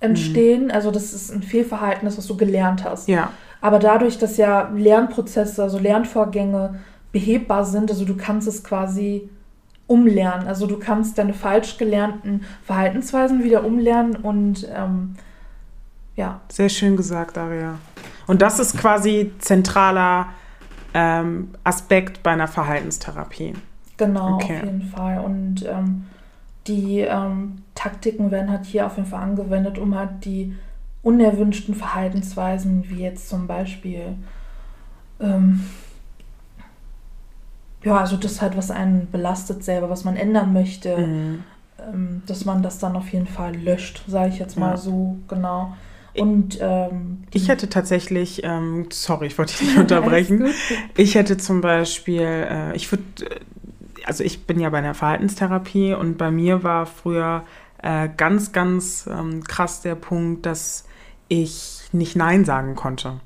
[0.00, 0.64] entstehen.
[0.64, 0.70] Mhm.
[0.70, 3.08] Also das ist ein Fehlverhalten, das was du gelernt hast.
[3.08, 3.30] Ja.
[3.62, 6.74] Aber dadurch, dass ja Lernprozesse, also Lernvorgänge
[7.10, 9.30] behebbar sind, also du kannst es quasi
[9.90, 10.46] umlernen.
[10.46, 15.16] Also du kannst deine falsch gelernten Verhaltensweisen wieder umlernen und ähm,
[16.14, 16.40] ja.
[16.48, 17.78] Sehr schön gesagt, Aria.
[18.28, 20.28] Und das ist quasi zentraler
[20.94, 23.54] ähm, Aspekt bei einer Verhaltenstherapie.
[23.96, 24.58] Genau, okay.
[24.58, 25.18] auf jeden Fall.
[25.24, 26.06] Und ähm,
[26.68, 30.54] die ähm, Taktiken werden halt hier auf jeden Fall angewendet, um halt die
[31.02, 34.14] unerwünschten Verhaltensweisen, wie jetzt zum Beispiel,
[35.18, 35.64] ähm,
[37.82, 41.44] ja, also das halt, was einen belastet selber, was man ändern möchte, mhm.
[41.78, 44.76] ähm, dass man das dann auf jeden Fall löscht, sage ich jetzt mal ja.
[44.76, 45.74] so genau.
[46.14, 50.46] Und ähm, ich hätte tatsächlich, ähm, sorry, ich wollte dich nicht unterbrechen.
[50.96, 53.04] ich hätte zum Beispiel, äh, ich würde
[54.04, 57.44] also ich bin ja bei der Verhaltenstherapie und bei mir war früher
[57.82, 60.84] äh, ganz, ganz ähm, krass der Punkt, dass
[61.28, 63.20] ich nicht Nein sagen konnte.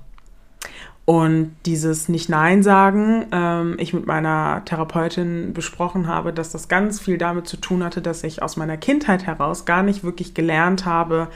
[1.07, 7.19] Und dieses Nicht-Nein sagen, ähm, ich mit meiner Therapeutin besprochen habe, dass das ganz viel
[7.19, 11.29] damit zu tun hatte, dass ich aus meiner Kindheit heraus gar nicht wirklich gelernt habe,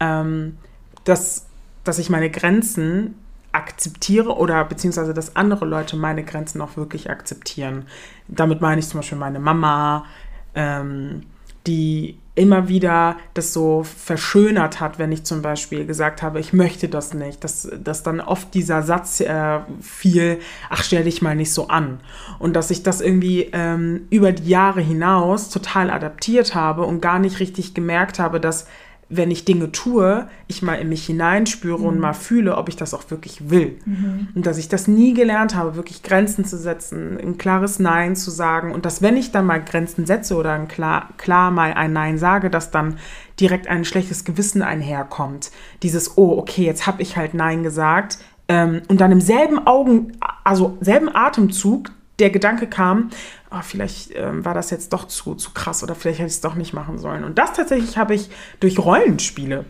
[0.00, 0.56] ähm,
[1.04, 1.46] dass,
[1.84, 3.14] dass ich meine Grenzen
[3.52, 7.86] akzeptiere oder beziehungsweise dass andere Leute meine Grenzen auch wirklich akzeptieren.
[8.28, 10.06] Damit meine ich zum Beispiel meine Mama,
[10.54, 11.22] ähm,
[11.66, 16.88] die immer wieder das so verschönert hat, wenn ich zum Beispiel gesagt habe, ich möchte
[16.88, 21.52] das nicht, dass, dass dann oft dieser Satz äh, fiel, ach stell dich mal nicht
[21.52, 22.00] so an.
[22.38, 27.18] Und dass ich das irgendwie ähm, über die Jahre hinaus total adaptiert habe und gar
[27.18, 28.66] nicht richtig gemerkt habe, dass
[29.10, 31.84] wenn ich Dinge tue, ich mal in mich hineinspüre mhm.
[31.84, 33.78] und mal fühle, ob ich das auch wirklich will.
[33.84, 34.28] Mhm.
[34.34, 38.30] Und dass ich das nie gelernt habe, wirklich Grenzen zu setzen, ein klares Nein zu
[38.30, 41.92] sagen und dass wenn ich dann mal Grenzen setze oder ein klar, klar mal ein
[41.92, 42.98] Nein sage, dass dann
[43.40, 45.50] direkt ein schlechtes Gewissen einherkommt.
[45.82, 48.18] Dieses, oh, okay, jetzt habe ich halt Nein gesagt.
[48.48, 50.12] Ähm, und dann im selben Augen,
[50.44, 53.10] also selben Atemzug der Gedanke kam,
[53.50, 56.40] oh, vielleicht ähm, war das jetzt doch zu, zu krass oder vielleicht hätte ich es
[56.40, 57.24] doch nicht machen sollen.
[57.24, 58.30] Und das tatsächlich habe ich
[58.60, 59.64] durch Rollenspiele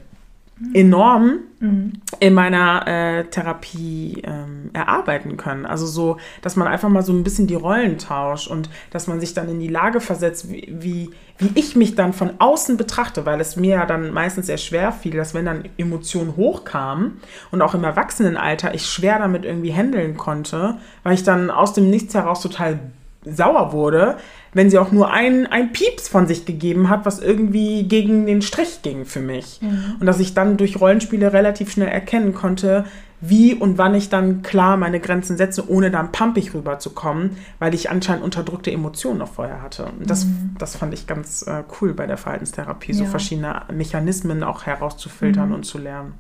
[0.74, 1.92] enorm mhm.
[2.18, 5.64] in meiner äh, Therapie ähm, erarbeiten können.
[5.64, 9.20] Also so, dass man einfach mal so ein bisschen die Rollen tauscht und dass man
[9.20, 13.24] sich dann in die Lage versetzt, wie, wie, wie ich mich dann von außen betrachte,
[13.24, 17.20] weil es mir ja dann meistens sehr schwer fiel, dass wenn dann Emotionen hochkamen
[17.50, 21.88] und auch im Erwachsenenalter ich schwer damit irgendwie handeln konnte, weil ich dann aus dem
[21.88, 22.78] Nichts heraus total
[23.24, 24.16] sauer wurde,
[24.52, 28.42] wenn sie auch nur ein, ein Pieps von sich gegeben hat, was irgendwie gegen den
[28.42, 29.60] Strich ging für mich.
[29.62, 29.96] Mhm.
[30.00, 32.84] Und dass ich dann durch Rollenspiele relativ schnell erkennen konnte,
[33.20, 37.90] wie und wann ich dann klar meine Grenzen setze, ohne dann pumpig rüberzukommen, weil ich
[37.90, 39.86] anscheinend unterdrückte Emotionen noch vorher hatte.
[39.86, 40.56] Und das, mhm.
[40.58, 43.10] das fand ich ganz äh, cool bei der Verhaltenstherapie, so ja.
[43.10, 45.54] verschiedene Mechanismen auch herauszufiltern mhm.
[45.56, 46.14] und zu lernen.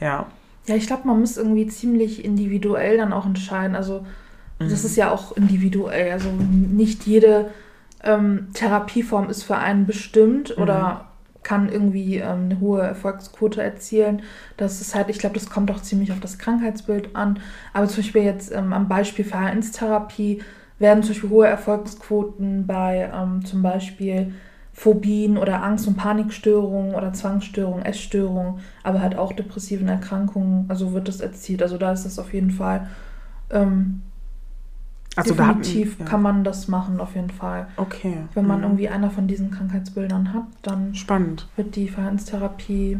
[0.00, 0.26] Ja.
[0.66, 3.76] Ja, ich glaube, man muss irgendwie ziemlich individuell dann auch entscheiden.
[3.76, 4.06] Also
[4.64, 4.70] Mhm.
[4.70, 6.12] Das ist ja auch individuell.
[6.12, 7.50] Also nicht jede
[8.02, 10.62] ähm, Therapieform ist für einen bestimmt mhm.
[10.62, 11.06] oder
[11.44, 14.22] kann irgendwie ähm, eine hohe Erfolgsquote erzielen.
[14.56, 17.38] Das ist halt, ich glaube, das kommt auch ziemlich auf das Krankheitsbild an.
[17.72, 20.42] Aber zum Beispiel jetzt ähm, am Beispiel Verhaltenstherapie
[20.78, 24.32] werden zum Beispiel hohe Erfolgsquoten bei ähm, zum Beispiel
[24.72, 30.64] Phobien oder Angst- und Panikstörungen oder Zwangsstörungen, Essstörungen, aber halt auch depressiven Erkrankungen.
[30.68, 31.62] Also wird das erzielt.
[31.62, 32.88] Also da ist es auf jeden Fall
[33.50, 34.02] ähm,
[35.16, 37.68] also Definitiv hatten, kann man das machen, auf jeden Fall.
[37.76, 38.18] Okay.
[38.34, 38.64] Wenn man mhm.
[38.64, 41.48] irgendwie einer von diesen Krankheitsbildern hat, dann Spannend.
[41.56, 42.98] wird die Verhaltenstherapie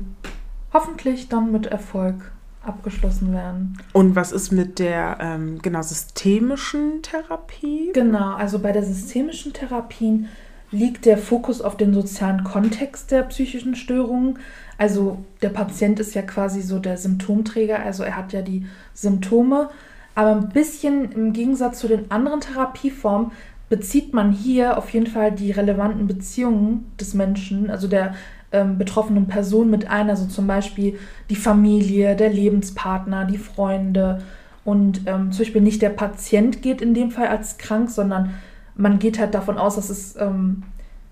[0.72, 3.79] hoffentlich dann mit Erfolg abgeschlossen werden.
[3.92, 7.90] Und was ist mit der ähm, genau systemischen Therapie?
[7.92, 10.27] Genau, also bei der systemischen Therapie
[10.70, 14.38] liegt der Fokus auf den sozialen Kontext der psychischen Störungen.
[14.77, 19.70] Also der Patient ist ja quasi so der Symptomträger, also er hat ja die Symptome
[20.14, 23.33] aber ein bisschen im Gegensatz zu den anderen Therapieformen
[23.68, 28.14] bezieht man hier auf jeden Fall die relevanten Beziehungen des Menschen, also der
[28.53, 30.98] ähm, betroffenen Person mit ein, also zum Beispiel
[31.29, 34.22] die Familie, der Lebenspartner, die Freunde.
[34.64, 38.35] Und ähm, zum Beispiel nicht der Patient geht in dem Fall als krank, sondern
[38.77, 40.62] man geht halt davon aus, dass es ähm,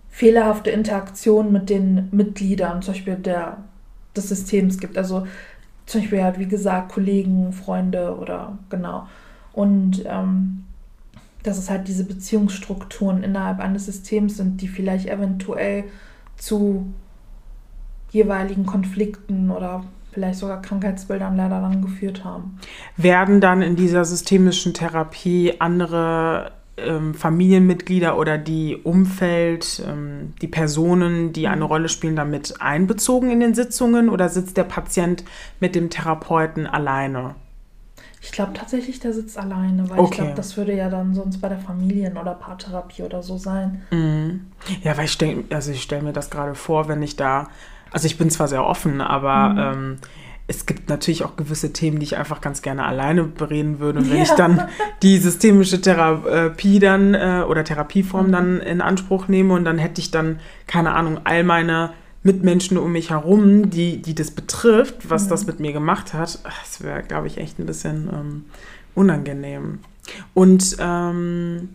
[0.09, 3.59] fehlerhafte Interaktionen mit den Mitgliedern, zum Beispiel der,
[4.15, 4.97] des Systems gibt.
[4.97, 5.27] Also
[5.87, 9.07] zum Beispiel halt, wie gesagt, Kollegen, Freunde oder genau.
[9.53, 10.64] Und ähm,
[11.42, 15.85] dass es halt diese Beziehungsstrukturen innerhalb eines Systems sind, die vielleicht eventuell
[16.37, 16.87] zu
[18.11, 22.59] jeweiligen Konflikten oder vielleicht sogar Krankheitsbildern leider dann geführt haben.
[22.97, 31.33] Werden dann in dieser systemischen Therapie andere ähm, Familienmitglieder oder die Umfeld, ähm, die Personen,
[31.33, 35.25] die eine Rolle spielen, damit einbezogen in den Sitzungen oder sitzt der Patient
[35.61, 37.35] mit dem Therapeuten alleine?
[38.23, 40.09] Ich glaube tatsächlich, der sitzt alleine, weil okay.
[40.11, 43.83] ich glaube, das würde ja dann sonst bei der Familien- oder Paartherapie oder so sein.
[43.91, 44.47] Mhm.
[44.83, 47.49] Ja, weil ich stelle also ich stell mir das gerade vor, wenn ich da,
[47.91, 49.59] also ich bin zwar sehr offen, aber mhm.
[49.59, 49.99] ähm,
[50.46, 54.00] es gibt natürlich auch gewisse Themen, die ich einfach ganz gerne alleine bereden würde.
[54.00, 54.22] Und wenn ja.
[54.24, 54.68] ich dann
[55.02, 58.33] die systemische Therapie dann äh, oder Therapieform mhm.
[58.33, 62.92] dann in Anspruch nehme und dann hätte ich dann, keine Ahnung, all meine Mitmenschen um
[62.92, 65.31] mich herum, die, die das betrifft, was mhm.
[65.31, 68.44] das mit mir gemacht hat, das wäre, glaube ich, echt ein bisschen ähm,
[68.94, 69.81] unangenehm.
[70.35, 71.70] Und ähm,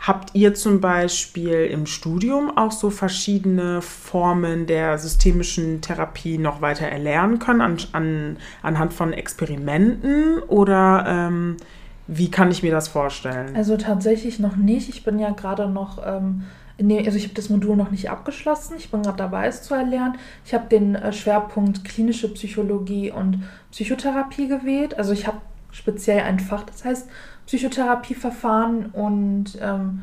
[0.00, 6.86] Habt ihr zum Beispiel im Studium auch so verschiedene Formen der systemischen Therapie noch weiter
[6.86, 11.58] erlernen können an, an, anhand von Experimenten oder ähm,
[12.06, 13.54] wie kann ich mir das vorstellen?
[13.54, 14.88] Also tatsächlich noch nicht.
[14.88, 16.44] Ich bin ja gerade noch, ähm,
[16.78, 18.76] dem, also ich habe das Modul noch nicht abgeschlossen.
[18.78, 20.16] Ich bin gerade dabei, es zu erlernen.
[20.46, 24.96] Ich habe den äh, Schwerpunkt klinische Psychologie und Psychotherapie gewählt.
[24.96, 27.08] Also ich habe speziell ein Fach, das heißt
[27.50, 30.02] Psychotherapieverfahren und ähm,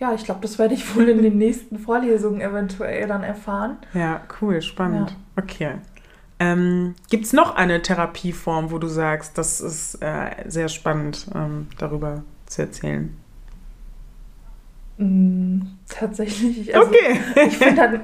[0.00, 3.76] ja, ich glaube, das werde ich wohl in den nächsten Vorlesungen eventuell dann erfahren.
[3.94, 5.10] Ja, cool, spannend.
[5.10, 5.42] Ja.
[5.42, 5.70] Okay.
[6.40, 11.68] Ähm, Gibt es noch eine Therapieform, wo du sagst, das ist äh, sehr spannend, ähm,
[11.78, 13.16] darüber zu erzählen?
[14.98, 16.74] Mm, tatsächlich.
[16.74, 17.20] Also, okay.
[17.46, 18.00] ich finde halt,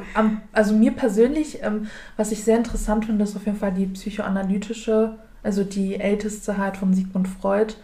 [0.52, 5.16] also mir persönlich, ähm, was ich sehr interessant finde, ist auf jeden Fall die psychoanalytische,
[5.42, 7.74] also die älteste halt von Sigmund Freud.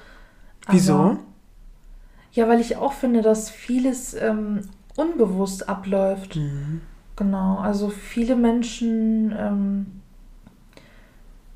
[0.69, 0.95] Wieso?
[0.95, 1.19] Aber,
[2.33, 4.63] ja, weil ich auch finde, dass vieles ähm,
[4.97, 6.37] unbewusst abläuft.
[6.37, 6.81] Mhm.
[7.17, 9.87] Genau, also viele Menschen, ähm,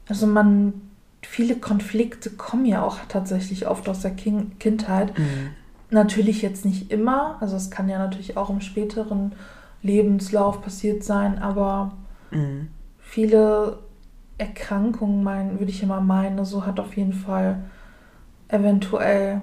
[0.09, 0.75] also man,
[1.23, 5.19] viele Konflikte kommen ja auch tatsächlich oft aus der kind Kindheit.
[5.19, 5.51] Mhm.
[5.91, 9.33] Natürlich jetzt nicht immer, also es kann ja natürlich auch im späteren
[9.83, 11.97] Lebenslauf passiert sein, aber
[12.31, 12.69] mhm.
[12.99, 13.79] viele
[14.37, 17.65] Erkrankungen, mein, würde ich immer meinen, so hat auf jeden Fall
[18.49, 19.41] eventuell,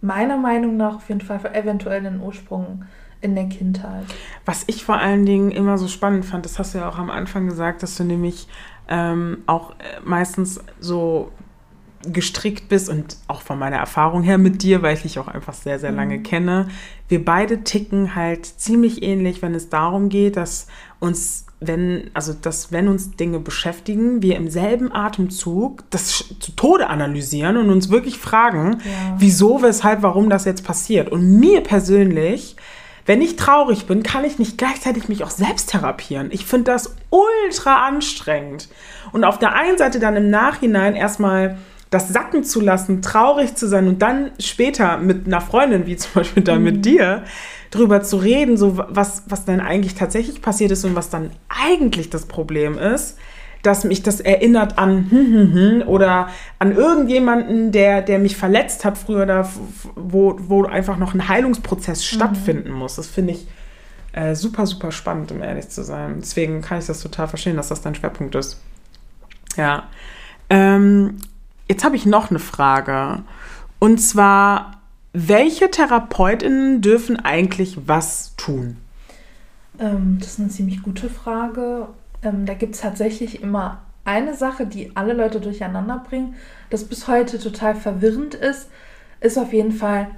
[0.00, 2.84] meiner Meinung nach, auf jeden Fall eventuell den Ursprung
[3.20, 4.04] in der Kindheit.
[4.44, 7.10] Was ich vor allen Dingen immer so spannend fand, das hast du ja auch am
[7.10, 8.48] Anfang gesagt, dass du nämlich
[8.88, 11.30] ähm, auch äh, meistens so
[12.04, 15.54] gestrickt bist und auch von meiner Erfahrung her mit dir, weil ich dich auch einfach
[15.54, 16.22] sehr, sehr lange mhm.
[16.24, 16.68] kenne.
[17.08, 20.66] Wir beide ticken halt ziemlich ähnlich, wenn es darum geht, dass
[20.98, 26.88] uns, wenn, also dass wenn uns Dinge beschäftigen, wir im selben Atemzug das zu Tode
[26.88, 29.16] analysieren und uns wirklich fragen, ja.
[29.18, 31.10] wieso, weshalb, warum das jetzt passiert.
[31.10, 32.56] Und mir persönlich
[33.04, 36.28] wenn ich traurig bin, kann ich nicht gleichzeitig mich auch selbst therapieren.
[36.30, 38.68] Ich finde das ultra anstrengend.
[39.10, 41.58] Und auf der einen Seite dann im Nachhinein erstmal
[41.92, 46.10] das sacken zu lassen, traurig zu sein und dann später mit einer Freundin, wie zum
[46.14, 46.64] Beispiel da mhm.
[46.64, 47.22] mit dir,
[47.70, 52.10] drüber zu reden, so was, was dann eigentlich tatsächlich passiert ist und was dann eigentlich
[52.10, 53.18] das Problem ist
[53.62, 56.28] dass mich das erinnert an hm, hm, hm, oder
[56.58, 59.48] an irgendjemanden, der, der mich verletzt hat früher, da,
[59.94, 62.16] wo, wo einfach noch ein Heilungsprozess mhm.
[62.16, 62.96] stattfinden muss.
[62.96, 63.46] Das finde ich
[64.12, 66.16] äh, super, super spannend, um ehrlich zu sein.
[66.18, 68.60] Deswegen kann ich das total verstehen, dass das dein Schwerpunkt ist.
[69.56, 69.84] Ja.
[70.50, 71.18] Ähm,
[71.68, 73.22] jetzt habe ich noch eine Frage.
[73.78, 74.80] Und zwar,
[75.12, 78.76] welche Therapeutinnen dürfen eigentlich was tun?
[79.78, 81.88] Ähm, das ist eine ziemlich gute Frage.
[82.22, 86.34] Ähm, da gibt es tatsächlich immer eine Sache, die alle Leute durcheinander bringen,
[86.70, 88.68] das bis heute total verwirrend ist,
[89.20, 90.08] ist auf jeden Fall,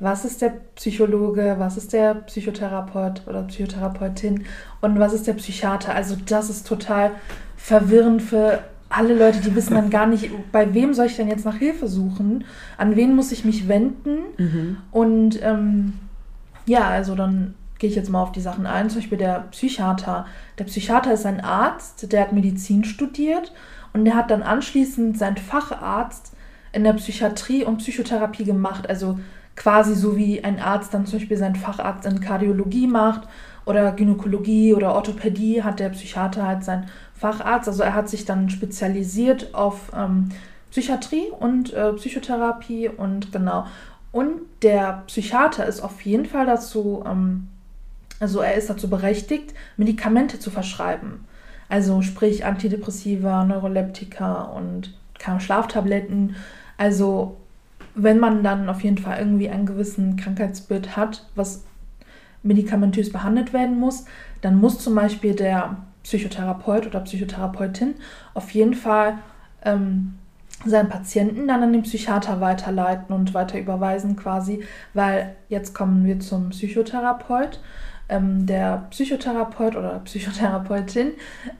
[0.00, 4.44] was ist der Psychologe, was ist der Psychotherapeut oder Psychotherapeutin
[4.80, 5.94] und was ist der Psychiater.
[5.94, 7.12] Also das ist total
[7.56, 8.64] verwirrend für
[8.96, 11.88] alle Leute, die wissen dann gar nicht, bei wem soll ich denn jetzt nach Hilfe
[11.88, 12.44] suchen,
[12.78, 14.18] an wen muss ich mich wenden.
[14.38, 14.76] Mhm.
[14.90, 15.94] Und ähm,
[16.66, 20.26] ja, also dann gehe ich jetzt mal auf die Sachen ein, zum Beispiel der Psychiater.
[20.58, 23.52] Der Psychiater ist ein Arzt, der hat Medizin studiert
[23.92, 26.32] und der hat dann anschließend seinen Facharzt
[26.72, 28.88] in der Psychiatrie und Psychotherapie gemacht.
[28.88, 29.18] Also
[29.56, 33.28] quasi so wie ein Arzt dann zum Beispiel seinen Facharzt in Kardiologie macht
[33.66, 37.68] oder Gynäkologie oder Orthopädie, hat der Psychiater halt seinen Facharzt.
[37.68, 40.30] Also er hat sich dann spezialisiert auf ähm,
[40.70, 43.66] Psychiatrie und äh, Psychotherapie und genau.
[44.12, 47.48] Und der Psychiater ist auf jeden Fall dazu ähm,
[48.20, 51.24] also er ist dazu berechtigt, Medikamente zu verschreiben.
[51.68, 54.94] Also sprich Antidepressiva, Neuroleptika und
[55.38, 56.36] Schlaftabletten.
[56.76, 57.36] Also
[57.94, 61.64] wenn man dann auf jeden Fall irgendwie einen gewissen Krankheitsbild hat, was
[62.42, 64.04] medikamentös behandelt werden muss,
[64.42, 67.94] dann muss zum Beispiel der Psychotherapeut oder Psychotherapeutin
[68.34, 69.18] auf jeden Fall
[69.64, 70.14] ähm,
[70.64, 74.62] seinen Patienten dann an den Psychiater weiterleiten und weiter überweisen quasi,
[74.92, 77.60] weil jetzt kommen wir zum Psychotherapeut.
[78.08, 81.12] Ähm, der Psychotherapeut oder Psychotherapeutin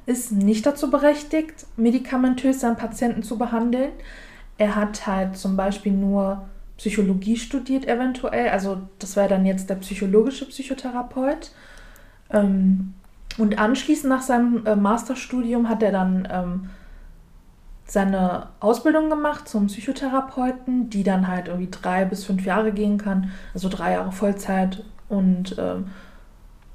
[0.06, 3.92] ist nicht dazu berechtigt, medikamentös seinen Patienten zu behandeln.
[4.58, 9.76] Er hat halt zum Beispiel nur Psychologie studiert eventuell, also das wäre dann jetzt der
[9.76, 11.52] psychologische Psychotherapeut.
[12.30, 12.94] Ähm,
[13.38, 16.70] und anschließend nach seinem äh, Masterstudium hat er dann ähm,
[17.84, 23.30] seine Ausbildung gemacht zum Psychotherapeuten, die dann halt irgendwie drei bis fünf Jahre gehen kann,
[23.52, 25.88] also drei Jahre Vollzeit und ähm,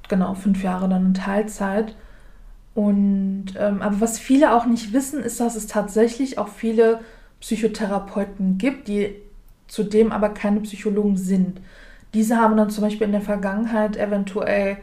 [0.08, 1.96] genau, fünf Jahre dann in Teilzeit.
[2.74, 7.00] Und ähm, aber was viele auch nicht wissen, ist, dass es tatsächlich auch viele
[7.40, 9.16] Psychotherapeuten gibt, die
[9.66, 11.60] zudem aber keine Psychologen sind.
[12.14, 14.78] Diese haben dann zum Beispiel in der Vergangenheit eventuell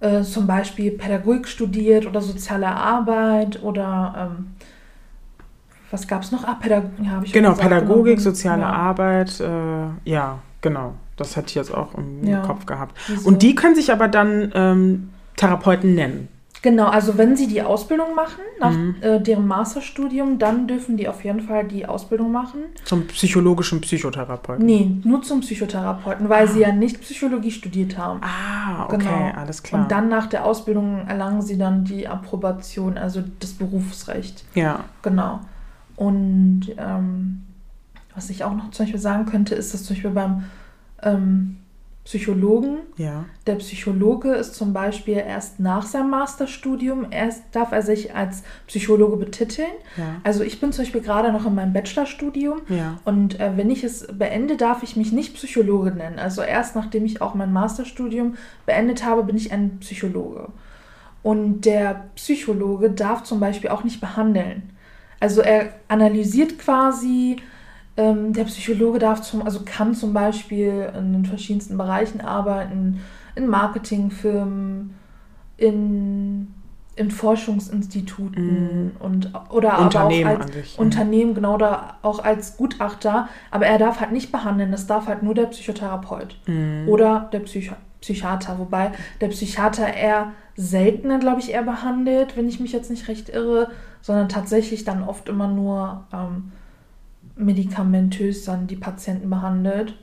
[0.00, 4.46] äh, zum Beispiel Pädagogik studiert oder soziale Arbeit oder ähm,
[5.90, 6.44] was gab es noch?
[6.44, 8.30] Ah, Pädagogik ja, ich Genau, gesagt, Pädagogik, genau.
[8.30, 8.72] soziale ja.
[8.72, 10.94] Arbeit, äh, ja, genau.
[11.16, 12.42] Das hatte ich jetzt auch im ja.
[12.42, 12.96] Kopf gehabt.
[13.06, 13.26] Wieso?
[13.28, 16.28] Und die können sich aber dann ähm, Therapeuten nennen.
[16.66, 18.96] Genau, also wenn sie die Ausbildung machen, nach mhm.
[19.00, 22.58] äh, deren Masterstudium, dann dürfen die auf jeden Fall die Ausbildung machen.
[22.84, 24.66] Zum psychologischen Psychotherapeuten?
[24.66, 26.46] Nee, nur zum Psychotherapeuten, weil ah.
[26.48, 28.18] sie ja nicht Psychologie studiert haben.
[28.20, 29.30] Ah, okay, genau.
[29.36, 29.82] alles klar.
[29.82, 34.42] Und dann nach der Ausbildung erlangen sie dann die Approbation, also das Berufsrecht.
[34.56, 34.80] Ja.
[35.02, 35.38] Genau.
[35.94, 37.44] Und ähm,
[38.12, 40.46] was ich auch noch zum Beispiel sagen könnte, ist, dass zum Beispiel beim
[41.04, 41.58] ähm,
[42.06, 42.78] Psychologen.
[42.96, 43.24] Ja.
[43.48, 49.16] Der Psychologe ist zum Beispiel erst nach seinem Masterstudium, erst darf er sich als Psychologe
[49.16, 49.72] betiteln.
[49.96, 50.20] Ja.
[50.22, 53.00] Also ich bin zum Beispiel gerade noch in meinem Bachelorstudium Ja.
[53.04, 56.20] und äh, wenn ich es beende, darf ich mich nicht Psychologe nennen.
[56.20, 60.48] Also erst nachdem ich auch mein Masterstudium beendet habe, bin ich ein Psychologe.
[61.24, 64.70] Und der Psychologe darf zum Beispiel auch nicht behandeln.
[65.18, 67.38] Also er analysiert quasi,
[67.96, 73.00] ähm, der Psychologe darf zum, also kann zum Beispiel in den verschiedensten Bereichen arbeiten,
[73.34, 74.94] in Marketingfirmen,
[75.56, 76.48] in,
[76.96, 80.78] in Forschungsinstituten und oder aber auch Unternehmen als sich.
[80.78, 85.22] Unternehmen, genau, oder auch als Gutachter, aber er darf halt nicht behandeln, das darf halt
[85.22, 86.88] nur der Psychotherapeut Mhm.
[86.88, 92.60] oder der Psycho Psychiater, wobei der Psychiater eher seltener, glaube ich, eher behandelt, wenn ich
[92.60, 96.52] mich jetzt nicht recht irre, sondern tatsächlich dann oft immer nur ähm,
[97.36, 99.94] medikamentös dann die Patienten behandelt.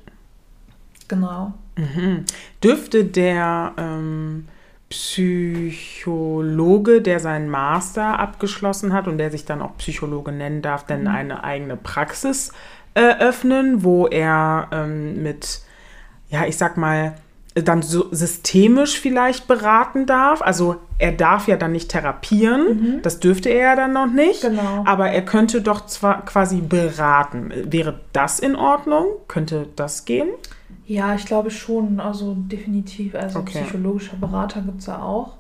[1.08, 1.54] Genau.
[1.76, 2.26] Mhm.
[2.64, 4.48] Dürfte der ähm,
[4.90, 11.08] Psychologe, der seinen Master abgeschlossen hat und der sich dann auch Psychologe nennen darf, denn
[11.08, 12.52] eine eigene Praxis
[12.94, 15.62] eröffnen, wo er ähm, mit,
[16.30, 17.16] ja, ich sag mal,
[17.56, 20.42] dann so systemisch vielleicht beraten darf.
[20.42, 24.44] Also er darf ja dann nicht therapieren, das dürfte er ja dann noch nicht.
[24.44, 24.50] Mhm.
[24.56, 24.84] Genau.
[24.86, 27.52] Aber er könnte doch zwar quasi beraten.
[27.66, 29.06] Wäre das in Ordnung?
[29.28, 30.30] Könnte das gehen?
[30.86, 33.16] Ja, ich glaube schon, also definitiv.
[33.16, 33.64] Also Okay.
[33.64, 35.34] psychologischer Berater gibt es ja auch.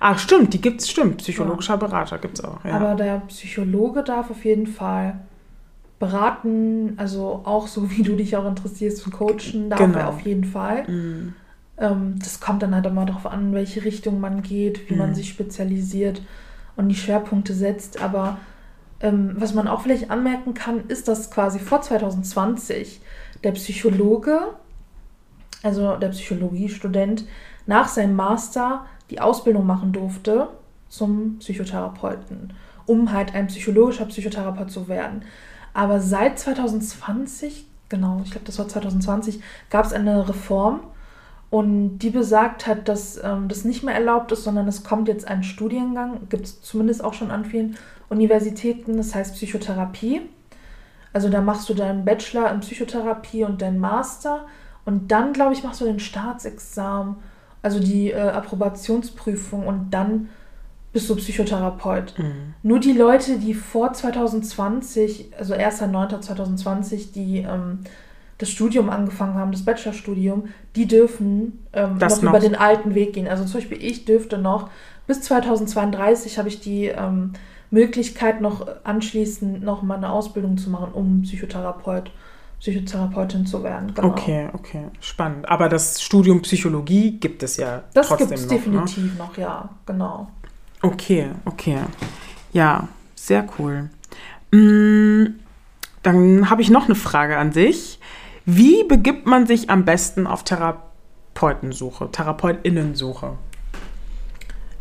[0.00, 1.18] Ah, stimmt, die gibt's, stimmt.
[1.18, 2.64] Psychologischer Berater gibt's auch.
[2.64, 2.72] Ja.
[2.76, 5.20] Aber der Psychologe darf auf jeden Fall
[5.98, 9.98] beraten, also auch so wie du dich auch interessierst für Coachen, darf Genau.
[9.98, 10.84] er auf jeden Fall.
[10.88, 11.34] Mhm.
[11.80, 15.14] Ähm, das kommt dann halt immer darauf an, in welche Richtung man geht, wie man
[15.14, 16.22] sich spezialisiert
[16.76, 18.02] und die Schwerpunkte setzt.
[18.02, 18.38] Aber
[19.00, 23.00] ähm, was man auch vielleicht anmerken kann, ist, dass quasi vor 2020
[23.42, 24.38] der Psychologe,
[25.62, 27.24] also der Psychologiestudent,
[27.66, 30.48] nach seinem Master die Ausbildung machen durfte
[30.88, 32.52] zum Psychotherapeuten,
[32.86, 35.22] um halt ein psychologischer Psychotherapeut zu werden.
[35.72, 39.40] Aber seit 2020, genau, ich glaube, das war 2020,
[39.70, 40.80] gab es eine Reform
[41.50, 45.26] und die besagt hat, dass ähm, das nicht mehr erlaubt ist, sondern es kommt jetzt
[45.26, 47.76] ein Studiengang, gibt es zumindest auch schon an vielen
[48.08, 50.22] Universitäten, das heißt Psychotherapie.
[51.12, 54.46] Also da machst du deinen Bachelor in Psychotherapie und deinen Master
[54.84, 57.16] und dann, glaube ich, machst du den Staatsexamen,
[57.62, 60.28] also die äh, Approbationsprüfung und dann
[60.92, 62.14] bist du Psychotherapeut.
[62.62, 67.80] Nur die Leute, die vor 2020, also 1.9.2020, die ähm,
[68.40, 72.30] das Studium angefangen haben, das Bachelorstudium, die dürfen ähm, Das noch, noch.
[72.30, 73.28] über den alten Weg gehen.
[73.28, 74.70] Also zum Beispiel ich dürfte noch,
[75.06, 77.34] bis 2032 habe ich die ähm,
[77.70, 82.10] Möglichkeit, noch anschließend noch mal eine Ausbildung zu machen, um Psychotherapeut,
[82.60, 83.92] Psychotherapeutin zu werden.
[83.94, 84.08] Genau.
[84.08, 85.48] Okay, okay, spannend.
[85.48, 88.50] Aber das Studium Psychologie gibt es ja Das trotzdem gibt es noch.
[88.52, 88.56] Ne?
[88.58, 90.28] definitiv noch, ja, genau.
[90.82, 91.78] Okay, okay.
[92.52, 93.90] Ja, sehr cool.
[94.50, 95.34] Mm,
[96.02, 97.98] Dann habe ich noch eine Frage an dich.
[98.44, 103.36] Wie begibt man sich am besten auf Therapeutensuche, Therapeutinnensuche?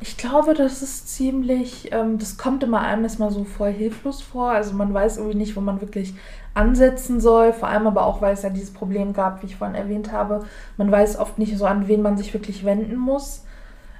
[0.02, 4.52] Ich glaube, das ist ziemlich, ähm, das kommt immer einem erstmal so voll hilflos vor.
[4.52, 6.14] Also man weiß irgendwie nicht, wo man wirklich
[6.54, 7.52] ansetzen soll.
[7.52, 10.46] Vor allem aber auch, weil es ja dieses Problem gab, wie ich vorhin erwähnt habe.
[10.78, 13.44] Man weiß oft nicht so, an wen man sich wirklich wenden muss.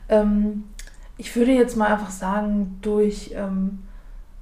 [0.08, 0.64] Ähm,
[1.18, 3.80] ich würde jetzt mal einfach sagen, durch ähm,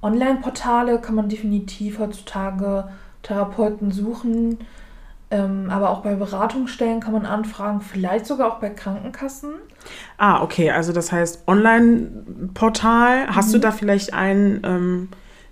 [0.00, 2.88] Online-Portale kann man definitiv heutzutage
[3.24, 4.58] Therapeuten suchen.
[5.30, 9.50] Ähm, aber auch bei Beratungsstellen kann man anfragen, vielleicht sogar auch bei Krankenkassen.
[10.16, 13.28] Ah, okay, also das heißt Online-Portal.
[13.34, 13.52] Hast Mhm.
[13.52, 15.08] du da vielleicht einen ähm,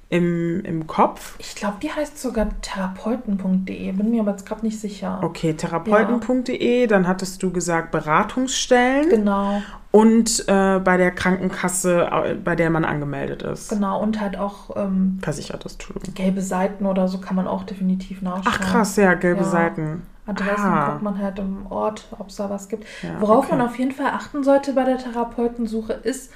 [0.08, 1.34] im, im Kopf?
[1.38, 5.20] Ich glaube, die heißt sogar therapeuten.de, bin mir aber jetzt gerade nicht sicher.
[5.22, 9.62] Okay, therapeuten.de, dann hattest du gesagt Beratungsstellen Genau,
[9.96, 13.70] und äh, bei der Krankenkasse, äh, bei der man angemeldet ist.
[13.70, 14.00] genau.
[14.02, 16.14] Und halt auch ähm, Versichert ist, Entschuldigung.
[16.14, 18.44] gelbe Seiten oder so kann man auch definitiv nachschauen.
[18.46, 19.48] Ach krass, ja, gelbe Ja.
[19.48, 20.02] Seiten.
[20.26, 20.90] Adressen Ah.
[20.90, 22.85] guckt man halt im Ort, ob es da was gibt.
[23.02, 23.56] Ja, Worauf okay.
[23.56, 26.32] man auf jeden Fall achten sollte bei der Therapeutensuche ist,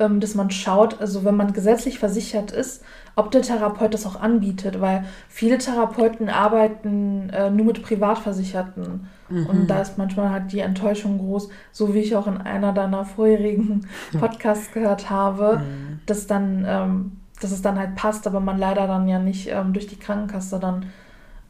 [0.00, 2.82] ähm, dass man schaut, also wenn man gesetzlich versichert ist,
[3.16, 9.06] ob der Therapeut das auch anbietet, weil viele Therapeuten arbeiten äh, nur mit Privatversicherten.
[9.28, 9.46] Mhm.
[9.46, 13.04] Und da ist manchmal halt die Enttäuschung groß, so wie ich auch in einer deiner
[13.04, 13.86] vorherigen
[14.18, 16.00] Podcasts gehört habe, Mhm.
[16.06, 19.72] dass dann, ähm, dass es dann halt passt, aber man leider dann ja nicht ähm,
[19.72, 20.86] durch die Krankenkasse dann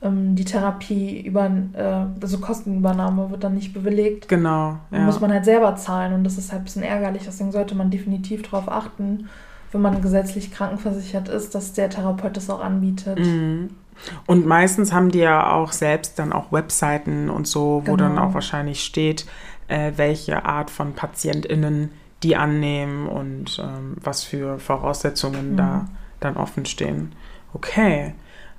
[0.02, 4.28] ähm, die Therapie über, äh, also Kostenübernahme wird dann nicht bewilligt.
[4.28, 4.76] Genau.
[4.90, 5.00] Ja.
[5.00, 7.22] muss man halt selber zahlen und das ist halt ein bisschen ärgerlich.
[7.24, 9.28] Deswegen sollte man definitiv darauf achten,
[9.72, 13.18] wenn man gesetzlich krankenversichert ist, dass der Therapeut das auch anbietet.
[13.18, 13.70] Mhm.
[14.26, 17.96] Und meistens haben die ja auch selbst dann auch Webseiten und so, wo Genau.
[17.96, 19.26] dann auch wahrscheinlich steht,
[19.68, 21.90] äh, welche Art von PatientInnen
[22.22, 25.88] die annehmen und ähm, was für Voraussetzungen da Mhm.
[26.20, 27.12] dann offen stehen.
[27.54, 28.14] Okay.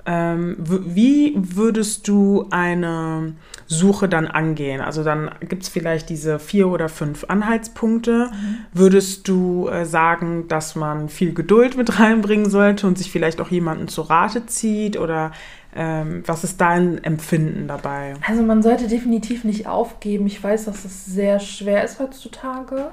[0.06, 3.34] Ähm, wie würdest du eine
[3.68, 4.82] Suche dann angehen?
[4.82, 8.32] Also dann gibt es vielleicht diese vier oder fünf Anhaltspunkte.
[8.74, 13.50] Würdest du äh, sagen, dass man viel Geduld mit reinbringen sollte und sich vielleicht auch
[13.50, 14.98] jemanden zu Rate zieht?
[14.98, 15.32] Oder
[15.76, 18.16] ähm, was ist dein Empfinden dabei?
[18.28, 20.26] Also man sollte definitiv nicht aufgeben.
[20.26, 22.92] Ich weiß, dass es sehr schwer ist heutzutage,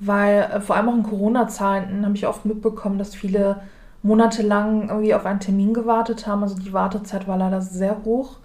[0.00, 3.62] weil äh, vor allem auch in Corona-Zeiten habe ich oft mitbekommen, dass viele
[4.06, 6.42] monatelang irgendwie auf einen Termin gewartet haben.
[6.42, 8.38] Also die Wartezeit war leider sehr hoch.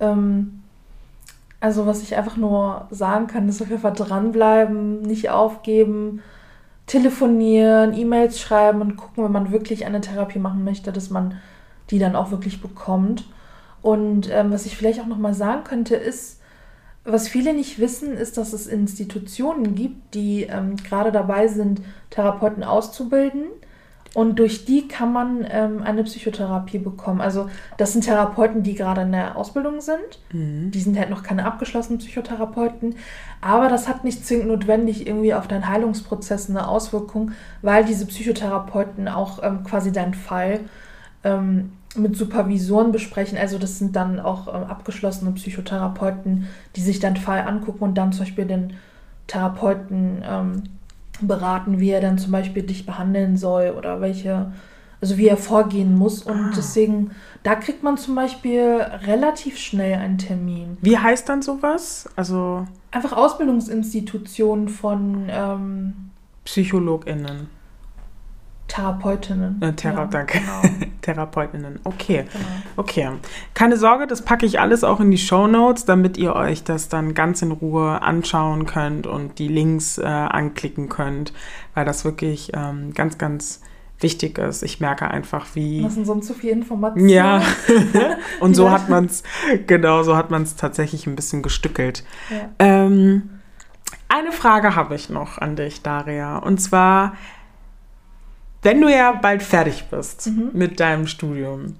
[0.00, 0.62] Ähm,
[1.60, 6.22] also was ich einfach nur sagen kann, ist auf jeden Fall dranbleiben, nicht aufgeben,
[6.86, 11.38] telefonieren, E-Mails schreiben und gucken, wenn man wirklich eine Therapie machen möchte, dass man
[11.90, 13.26] die dann auch wirklich bekommt.
[13.82, 16.40] Und ähm, was ich vielleicht auch nochmal sagen könnte, ist,
[17.04, 22.62] was viele nicht wissen, ist, dass es Institutionen gibt, die ähm, gerade dabei sind, Therapeuten
[22.62, 23.44] auszubilden.
[24.12, 27.20] Und durch die kann man ähm, eine Psychotherapie bekommen.
[27.20, 30.18] Also das sind Therapeuten, die gerade in der Ausbildung sind.
[30.72, 32.96] Die sind halt noch keine abgeschlossenen Psychotherapeuten.
[33.40, 37.32] Aber das hat nicht zwingend notwendig irgendwie auf deinen Heilungsprozess eine Auswirkung,
[37.62, 40.60] weil diese Psychotherapeuten auch ähm, quasi deinen Fall
[41.22, 43.38] ähm, mit Supervisoren besprechen.
[43.38, 48.12] Also das sind dann auch ähm, abgeschlossene Psychotherapeuten, die sich deinen Fall angucken und dann
[48.12, 48.74] zum Beispiel den
[49.28, 50.62] Therapeuten ähm,
[51.28, 54.52] beraten, wie er dann zum Beispiel dich behandeln soll oder welche,
[55.00, 56.22] also wie er vorgehen muss.
[56.22, 56.52] Und Ah.
[56.56, 57.10] deswegen,
[57.42, 60.76] da kriegt man zum Beispiel relativ schnell einen Termin.
[60.82, 62.08] Wie heißt dann sowas?
[62.16, 65.92] Also Einfach Ausbildungsinstitutionen von ähm,
[66.44, 67.48] PsychologInnen,
[68.70, 69.60] Therapeutinnen.
[69.60, 70.38] äh, Thera Ja, danke.
[70.38, 70.62] Genau,
[71.02, 71.80] TherapeutInnen.
[71.84, 72.24] Okay.
[72.32, 72.46] genau.
[72.76, 73.10] Okay,
[73.54, 76.88] keine Sorge, das packe ich alles auch in die Show Notes, damit ihr euch das
[76.88, 81.32] dann ganz in Ruhe anschauen könnt und die Links äh, anklicken könnt,
[81.74, 83.60] weil das wirklich ähm, ganz, ganz
[83.98, 84.62] wichtig ist.
[84.62, 85.82] Ich merke einfach, wie.
[85.82, 87.08] Das sind sonst zu viel Informationen.
[87.08, 87.42] Ja,
[88.40, 89.24] und so hat man es,
[89.66, 92.04] genau, so hat man es tatsächlich ein bisschen gestückelt.
[92.30, 92.50] Ja.
[92.60, 93.30] Ähm,
[94.08, 96.38] eine Frage habe ich noch an dich, Daria.
[96.38, 97.14] Und zwar,
[98.62, 100.50] wenn du ja bald fertig bist Mhm.
[100.52, 101.76] mit deinem Studium,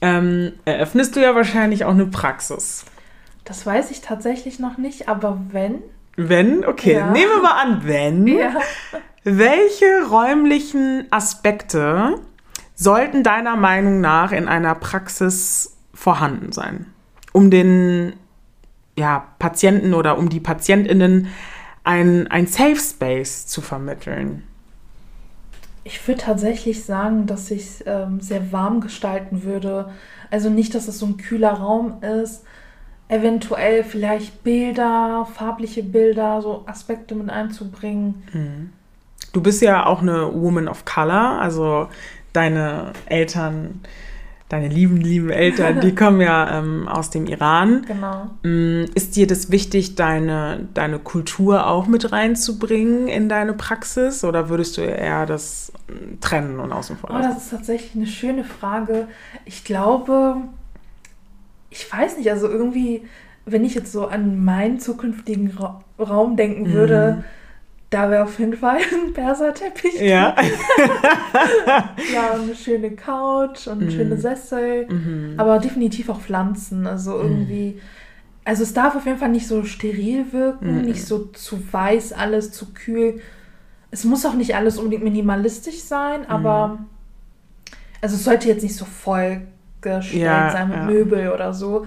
[0.00, 2.84] ähm, eröffnest du ja wahrscheinlich auch eine Praxis.
[3.44, 5.76] Das weiß ich tatsächlich noch nicht, aber wenn.
[6.16, 7.10] Wenn, okay, Ja.
[7.10, 8.26] nehmen wir mal an, wenn.
[8.38, 8.54] Ja.
[9.24, 12.18] Welche räumlichen Aspekte
[12.74, 16.86] sollten deiner Meinung nach in einer Praxis vorhanden sein,
[17.32, 18.14] um den
[18.98, 21.28] ja, Patienten oder um die PatientInnen
[21.84, 24.42] ein, ein Safe Space zu vermitteln?
[25.84, 29.90] Ich würde tatsächlich sagen, dass ich es ähm, sehr warm gestalten würde.
[30.30, 32.44] Also nicht, dass es so ein kühler Raum ist.
[33.08, 38.22] Eventuell vielleicht Bilder, farbliche Bilder, so Aspekte mit einzubringen.
[39.32, 41.88] Du bist ja auch eine Woman of Color, also
[42.32, 43.80] deine Eltern,
[44.52, 47.84] deine lieben, lieben Eltern, die kommen ja ähm, aus dem Iran.
[47.86, 48.30] Genau.
[48.42, 54.48] Mm, Ist dir das wichtig, deine, deine Kultur auch mit reinzubringen in deine Praxis oder
[54.50, 57.28] würdest du eher das mm, trennen und außen vor Oh, lassen?
[57.34, 59.08] das ist tatsächlich eine schöne Frage.
[59.46, 60.36] Ich glaube,
[61.70, 63.02] ich weiß nicht, also irgendwie,
[63.46, 67.24] wenn ich jetzt so an meinen zukünftigen Ra Raum denken würde,
[67.92, 70.00] da wäre auf jeden Fall ein Perserteppich.
[70.00, 70.06] Mhm.
[70.06, 70.34] Ja.
[72.12, 73.90] Ja, und eine schöne Couch und Mhm.
[73.90, 74.86] schöne Sessel,
[75.36, 76.86] aber definitiv auch Pflanzen.
[76.86, 77.80] Also irgendwie,
[78.44, 80.82] also es darf auf jeden Fall nicht so steril wirken, Mhm.
[80.82, 83.20] nicht so zu weiß alles, zu kühl.
[83.90, 86.86] Es muss auch nicht alles unbedingt minimalistisch sein, aber Mhm.
[88.00, 89.42] also es sollte jetzt nicht so voll
[89.80, 90.84] gestellt Ja, sein mit ja.
[90.84, 91.84] Möbel oder so.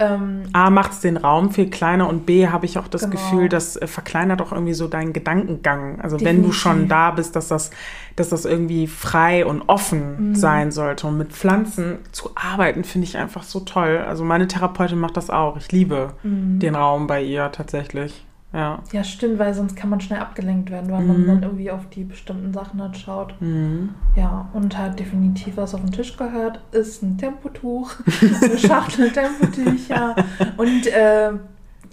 [0.00, 3.12] Ähm, A, macht es den Raum viel kleiner und B, habe ich auch das Genau.
[3.12, 6.00] Gefühl, das äh, verkleinert auch irgendwie so deinen Gedankengang.
[6.00, 6.54] Also wenn du Definitiv.
[6.60, 7.70] schon da bist, dass das,
[8.14, 10.34] dass das irgendwie frei und offen Mhm.
[10.36, 11.06] sein sollte.
[11.08, 14.04] Und mit Pflanzen zu arbeiten, finde ich einfach so toll.
[14.06, 15.56] Also meine Therapeutin macht das auch.
[15.56, 16.60] Ich liebe Mhm.
[16.60, 18.24] den Raum bei ihr tatsächlich.
[18.50, 18.82] Ja.
[18.92, 21.06] ja, stimmt, weil sonst kann man schnell abgelenkt werden, weil Mhm.
[21.08, 23.34] man dann irgendwie auf die bestimmten Sachen halt schaut.
[23.40, 23.90] Mhm.
[24.16, 27.92] Ja, und halt definitiv, was auf den Tisch gehört, ist ein Tempotuch,
[28.42, 30.16] eine Schachtel Tempotücher
[30.56, 31.32] und äh,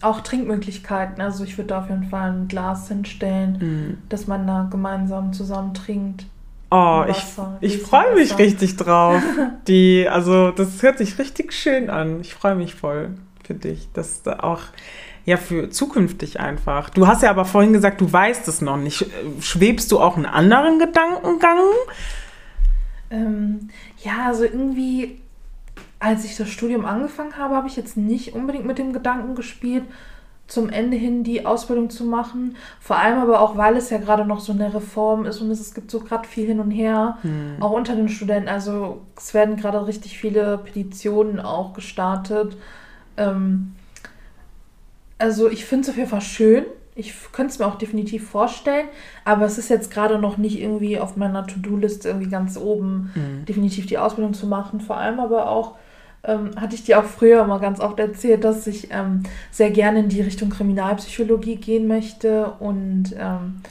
[0.01, 1.21] auch Trinkmöglichkeiten.
[1.21, 3.97] Also ich würde da auf jeden Fall ein Glas hinstellen, Mhm.
[4.07, 6.25] dass man da gemeinsam zusammen trinkt.
[6.71, 9.21] Oh, ich, Wasser, ich Gläschen freue mich richtig drauf.
[9.67, 12.21] Die, also das hört sich richtig schön an.
[12.21, 13.09] Ich freue mich voll
[13.43, 13.89] für dich.
[13.93, 14.61] Das da auch
[15.25, 16.89] ja für zukünftig einfach.
[16.89, 19.05] Du hast ja aber vorhin gesagt, du weißt es noch nicht.
[19.41, 21.59] Schwebst du auch einen anderen Gedankengang?
[23.09, 23.69] Ähm,
[24.03, 25.19] ja, also irgendwie,
[25.99, 29.83] als ich das Studium angefangen habe, habe ich jetzt nicht unbedingt mit dem Gedanken gespielt,
[30.47, 32.55] zum Ende hin die Ausbildung zu machen.
[32.79, 35.73] Vor allem aber auch, weil es ja gerade noch so eine Reform ist und es,
[35.73, 37.55] gibt so gerade viel hin und her, hm.
[37.59, 38.47] auch unter den Studenten.
[38.47, 42.57] Also es werden gerade richtig viele Petitionen auch gestartet.
[43.17, 43.73] Ähm,
[45.17, 46.65] also ich finde es auf jeden Fall schön.
[46.97, 48.87] Ich könnte es mir auch definitiv vorstellen,
[49.25, 53.45] aber es ist jetzt gerade noch nicht irgendwie auf meiner To-Do-Liste irgendwie ganz oben, mhm.
[53.45, 54.79] definitiv die Ausbildung zu machen.
[54.79, 55.75] Vor allem aber auch,
[56.23, 59.99] ähm, hatte ich dir auch früher mal ganz oft erzählt, dass ich ähm, sehr gerne
[59.99, 62.53] in die Richtung Kriminalpsychologie gehen möchte.
[62.59, 63.61] Und ähm,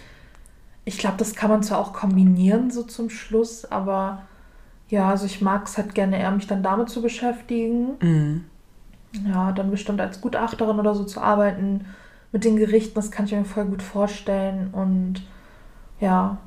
[0.85, 4.23] ich glaube, das kann man zwar auch kombinieren, so zum Schluss, aber
[4.91, 7.95] ja, also ich mag es halt gerne eher, mich dann damit zu beschäftigen.
[8.01, 8.45] Mhm.
[9.27, 11.87] Ja, dann bestimmt als Gutachterin oder so zu arbeiten
[12.33, 14.71] mit den Gerichten, das kann ich mir voll gut vorstellen.
[14.73, 15.23] Und
[16.01, 16.39] ja,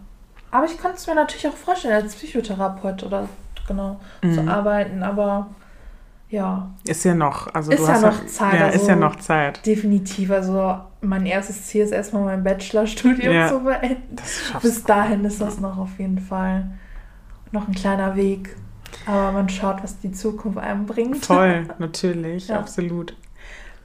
[0.51, 3.29] aber ich kann es mir natürlich auch vorstellen, als Psychotherapeut oder
[3.67, 4.33] genau mhm.
[4.33, 5.47] zu arbeiten, aber
[6.29, 6.69] ja.
[6.85, 8.53] Ist ja noch, also ist ja noch Zeit.
[8.53, 9.65] Ja, also ist ja noch Zeit.
[9.65, 10.31] Definitiv.
[10.31, 14.17] Also mein erstes Ziel ist erstmal mein Bachelorstudium ja, zu beenden.
[14.61, 16.71] Bis dahin ist das noch auf jeden Fall
[17.51, 18.55] noch ein kleiner Weg.
[19.05, 21.25] Aber man schaut, was die Zukunft einem bringt.
[21.25, 22.59] Toll, natürlich, ja.
[22.59, 23.15] absolut.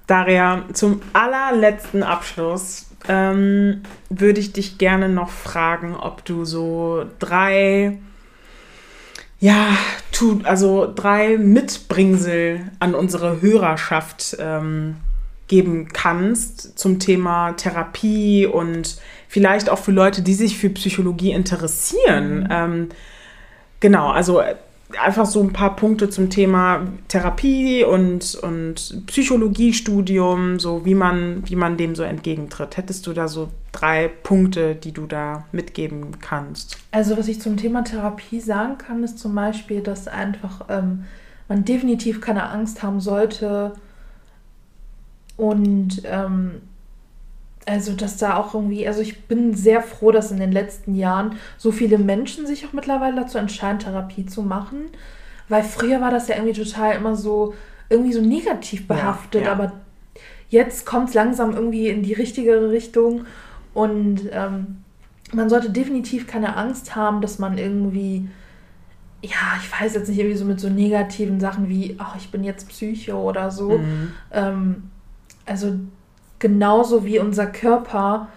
[0.06, 7.98] Daria, zum allerletzten Abschluss ähm, würde ich dich gerne noch fragen, ob du so drei
[9.42, 9.76] ja,
[10.12, 14.98] tut, also drei Mitbringsel an unsere Hörerschaft ähm,
[15.48, 22.44] geben kannst zum Thema Therapie und vielleicht auch für Leute, die sich für Psychologie interessieren.
[22.44, 22.48] Mhm.
[22.50, 22.88] Ähm,
[23.80, 24.40] genau, also
[25.00, 31.56] einfach so ein paar Punkte zum Thema Therapie und, und Psychologiestudium, so wie man, wie
[31.56, 32.76] man dem so entgegentritt.
[32.76, 36.78] Hättest du da so drei Punkte, die du da mitgeben kannst?
[36.90, 41.04] Also was ich zum Thema Therapie sagen kann, ist zum Beispiel, dass einfach ähm,
[41.48, 43.72] man definitiv keine Angst haben sollte
[45.36, 46.62] und ähm,
[47.66, 51.36] also, dass da auch irgendwie, also ich bin sehr froh, dass in den letzten Jahren
[51.58, 54.86] so viele Menschen sich auch mittlerweile dazu entscheiden, Therapie zu machen.
[55.48, 57.54] Weil früher war das ja irgendwie total immer so,
[57.88, 59.52] irgendwie so negativ behaftet, ja, ja.
[59.52, 59.72] aber
[60.48, 63.26] jetzt kommt es langsam irgendwie in die richtige Richtung
[63.74, 64.78] und ähm,
[65.32, 68.28] man sollte definitiv keine Angst haben, dass man irgendwie,
[69.22, 72.44] ja, ich weiß jetzt nicht, irgendwie so mit so negativen Sachen wie, ach, ich bin
[72.44, 73.78] jetzt Psycho oder so.
[73.78, 74.12] Mhm.
[74.30, 74.82] Ähm,
[75.46, 75.74] also
[76.42, 78.28] genauso wie unser Körper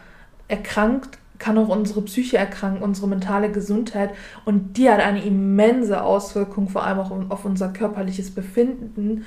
[0.47, 4.11] erkrankt, kann auch unsere Psyche erkranken, unsere mentale Gesundheit.
[4.45, 9.25] Und die hat eine immense Auswirkung, vor allem auch auf unser körperliches Befinden.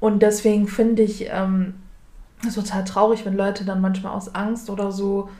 [0.00, 1.74] Und deswegen finde ich ähm,
[2.46, 5.30] es total traurig, wenn Leute dann manchmal aus Angst oder so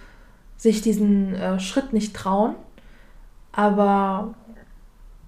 [0.57, 2.55] sich diesen äh, Schritt nicht trauen.
[3.51, 4.35] Aber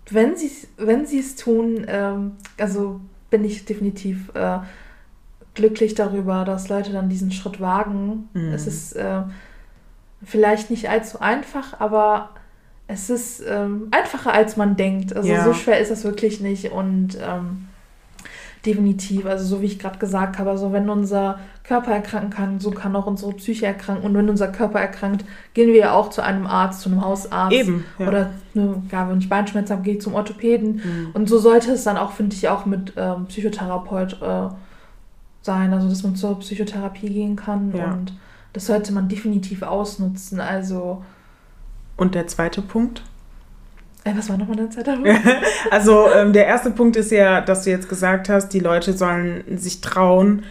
[0.09, 3.01] wenn sie wenn es tun, ähm, also
[3.31, 4.61] bin ich definitiv äh,
[5.59, 8.29] glücklich darüber, dass Leute dann diesen Schritt wagen.
[8.33, 8.53] Mhm.
[8.53, 9.23] Es ist äh,
[10.25, 12.31] vielleicht nicht allzu einfach, aber
[12.87, 15.15] es ist ähm, einfacher, als man denkt.
[15.15, 15.45] Also ja.
[15.45, 17.67] so schwer ist es wirklich nicht und ähm,
[18.65, 22.71] definitiv, also so wie ich gerade gesagt habe, also wenn unser Körper erkranken kann, so
[22.71, 26.23] kann auch unsere Psyche erkranken und wenn unser Körper erkrankt, gehen wir ja auch zu
[26.23, 28.09] einem Arzt, zu einem Hausarzt Eben, ja.
[28.09, 31.11] oder ne, ja, wenn ich Beinschmerzen habe, gehe ich zum Orthopäden mhm.
[31.15, 34.49] und so sollte es dann auch, finde ich, auch mit ähm, Psychotherapeut äh,
[35.49, 37.93] sein, also dass man zur Psychotherapie gehen kann ja.
[37.93, 38.13] und
[38.53, 40.41] das sollte man definitiv ausnutzen.
[40.41, 41.03] Also.
[41.97, 43.03] Und der zweite Punkt?
[44.05, 45.11] Äh, was war nochmal der zweite Punkt?
[45.71, 49.43] also ähm, der erste Punkt ist ja, dass du jetzt gesagt hast, die Leute sollen
[49.57, 50.43] sich trauen,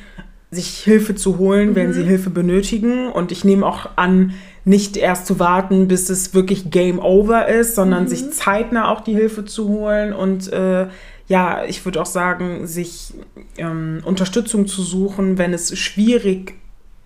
[0.49, 1.75] sich Hilfe zu holen, mhm.
[1.75, 3.07] wenn sie Hilfe benötigen.
[3.07, 4.33] Und ich nehme auch an,
[4.65, 8.07] nicht erst zu warten, bis es wirklich Game Over ist, sondern mhm.
[8.07, 10.87] sich zeitnah auch die Hilfe zu holen und äh,
[11.27, 13.13] ja, ich würde auch sagen, sich
[13.57, 16.55] ähm, Unterstützung zu suchen, wenn es schwierig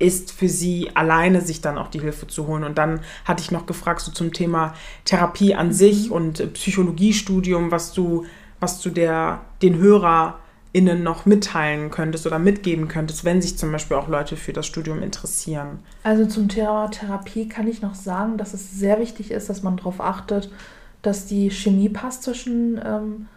[0.02, 2.64] ist für sie alleine sich dann auch die Hilfe zu holen.
[2.64, 4.74] Und dann hatte ich noch gefragt so zum Thema
[5.06, 5.74] Therapie an mhm.
[5.74, 8.26] sich und äh, Psychologiestudium, was du,
[8.60, 13.98] was du der, den HörerInnen noch mitteilen könntest oder mitgeben könntest, wenn sich zum Beispiel
[13.98, 15.80] auch Leute für das Studium interessieren.
[16.04, 19.78] Also zum Thema Therapie kann ich noch sagen, dass es sehr wichtig ist, dass man
[19.78, 20.52] darauf achtet,
[21.04, 23.28] dass die Chemie passt zwischen ähm,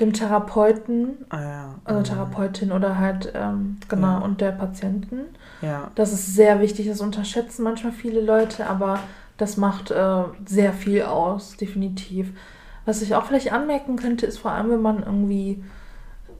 [0.00, 1.74] dem Therapeuten, ah, ja.
[1.84, 4.18] also Therapeutin oder halt, ähm, genau, ja.
[4.18, 5.26] und der Patienten.
[5.62, 5.90] Ja.
[5.94, 9.00] Das ist sehr wichtig, das unterschätzen manchmal viele Leute, aber
[9.36, 12.32] das macht äh, sehr viel aus, definitiv.
[12.84, 15.62] Was ich auch vielleicht anmerken könnte, ist vor allem, wenn man irgendwie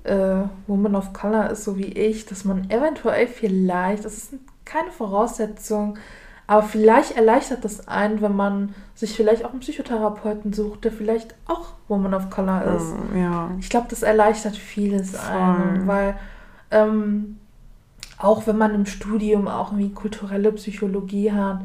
[0.05, 4.35] äh, Woman of Color ist, so wie ich, dass man eventuell vielleicht, das ist
[4.65, 5.99] keine Voraussetzung,
[6.51, 11.37] Aber vielleicht erleichtert das einen, wenn man sich vielleicht auch einen Psychotherapeuten sucht, der vielleicht
[11.47, 12.93] auch Woman of Color ist.
[13.17, 13.53] Ja.
[13.61, 16.17] Ich glaube, das erleichtert vieles einem, weil
[16.73, 17.39] ähm,
[18.19, 21.61] auch wenn man im Studium auch irgendwie kulturelle Psychologie hat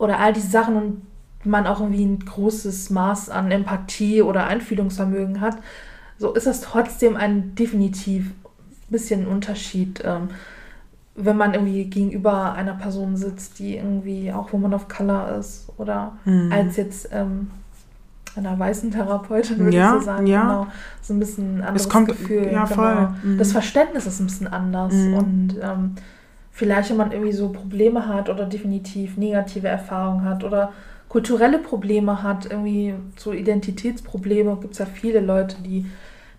[0.00, 1.02] oder all diese Sachen und
[1.44, 5.56] man auch irgendwie ein großes Maß an Empathie oder Einfühlungsvermögen hat,
[6.18, 8.32] so ist das trotzdem ein definitiv
[8.88, 10.30] bisschen Unterschied, ähm,
[11.16, 16.12] wenn man irgendwie gegenüber einer Person sitzt, die irgendwie auch Woman of Color ist oder
[16.24, 16.52] mhm.
[16.52, 17.50] als jetzt ähm,
[18.36, 20.26] einer weißen Therapeutin, würde ja, ich so sagen.
[20.26, 20.42] Ja.
[20.42, 20.66] Genau,
[21.00, 22.50] so ein bisschen anderes es kommt, Gefühl.
[22.52, 22.94] Ja, voll.
[22.94, 23.12] Genau.
[23.22, 23.38] Mhm.
[23.38, 25.14] Das Verständnis ist ein bisschen anders mhm.
[25.14, 25.94] und ähm,
[26.52, 30.72] vielleicht, wenn man irgendwie so Probleme hat oder definitiv negative Erfahrungen hat oder
[31.08, 35.86] kulturelle Probleme hat, irgendwie so Identitätsprobleme, gibt es ja viele Leute, die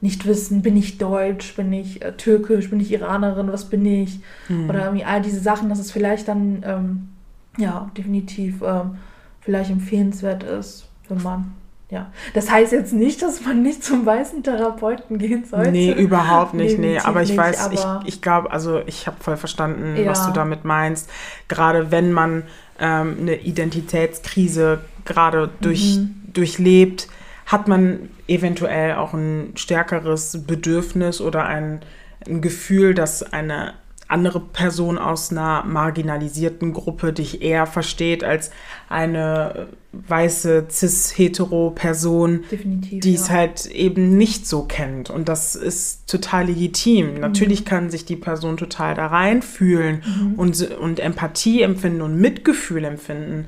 [0.02, 4.20] nicht wissen, bin ich deutsch, bin ich äh, türkisch, bin ich Iranerin, was bin ich?
[4.48, 4.70] Mhm.
[4.70, 7.10] Oder irgendwie all diese Sachen, dass es vielleicht dann, ähm,
[7.58, 8.98] ja, definitiv ähm,
[9.42, 11.54] vielleicht empfehlenswert ist, wenn man
[11.90, 15.72] ja, das heißt jetzt nicht, dass man nicht zum weißen Therapeuten gehen sollte.
[15.72, 17.00] Nee, überhaupt nicht, nee.
[17.00, 20.06] Aber ich nicht, weiß, aber ich, ich glaube, also ich habe voll verstanden, ja.
[20.06, 21.10] was du damit meinst.
[21.48, 22.44] Gerade wenn man
[22.82, 26.24] ähm, eine Identitätskrise gerade durch, mhm.
[26.34, 27.08] durchlebt,
[27.48, 31.80] hat man eventuell auch ein stärkeres Bedürfnis oder ein,
[32.28, 33.74] ein Gefühl, dass eine
[34.10, 38.52] andere Person aus einer marginalisierten Gruppe dich eher versteht als
[38.90, 45.10] eine weiße cis-hetero-Person, die es halt eben nicht so kennt.
[45.10, 47.16] Und das ist total legitim.
[47.16, 47.20] Mhm.
[47.20, 50.34] Natürlich kann sich die Person total da reinfühlen mhm.
[50.36, 53.48] und, und Empathie empfinden und Mitgefühl empfinden.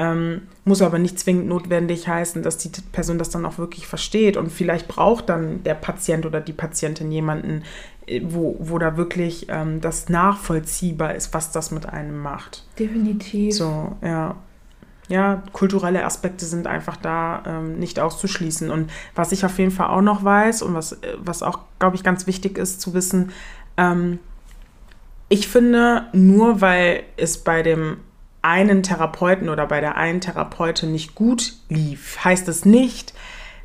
[0.00, 4.38] Ähm, muss aber nicht zwingend notwendig heißen, dass die Person das dann auch wirklich versteht.
[4.38, 7.64] Und vielleicht braucht dann der Patient oder die Patientin jemanden,
[8.06, 12.64] äh, wo, wo da wirklich ähm, das nachvollziehbar ist, was das mit einem macht.
[12.78, 13.54] Definitiv.
[13.54, 14.36] So, ja.
[15.08, 18.70] Ja, kulturelle Aspekte sind einfach da ähm, nicht auszuschließen.
[18.70, 21.96] Und was ich auf jeden Fall auch noch weiß und was, äh, was auch, glaube
[21.96, 23.32] ich, ganz wichtig ist zu wissen,
[23.76, 24.18] ähm,
[25.28, 27.98] ich finde, nur weil es bei dem
[28.42, 33.14] einen Therapeuten oder bei der einen Therapeutin nicht gut lief, heißt es nicht,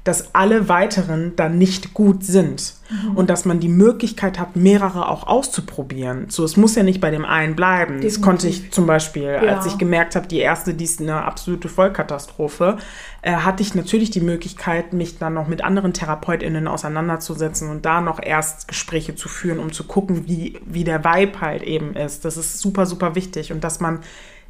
[0.05, 3.17] dass alle weiteren dann nicht gut sind mhm.
[3.17, 6.27] und dass man die Möglichkeit hat, mehrere auch auszuprobieren.
[6.29, 7.95] So, es muss ja nicht bei dem einen bleiben.
[7.95, 8.13] Definitiv.
[8.13, 9.55] Das konnte ich zum Beispiel, ja.
[9.55, 12.77] als ich gemerkt habe, die erste, die ist eine absolute Vollkatastrophe,
[13.23, 17.99] äh, hatte ich natürlich die Möglichkeit, mich dann noch mit anderen TherapeutInnen auseinanderzusetzen und da
[17.99, 22.25] noch erst Gespräche zu führen, um zu gucken, wie, wie der Vibe halt eben ist.
[22.25, 24.01] Das ist super, super wichtig und dass man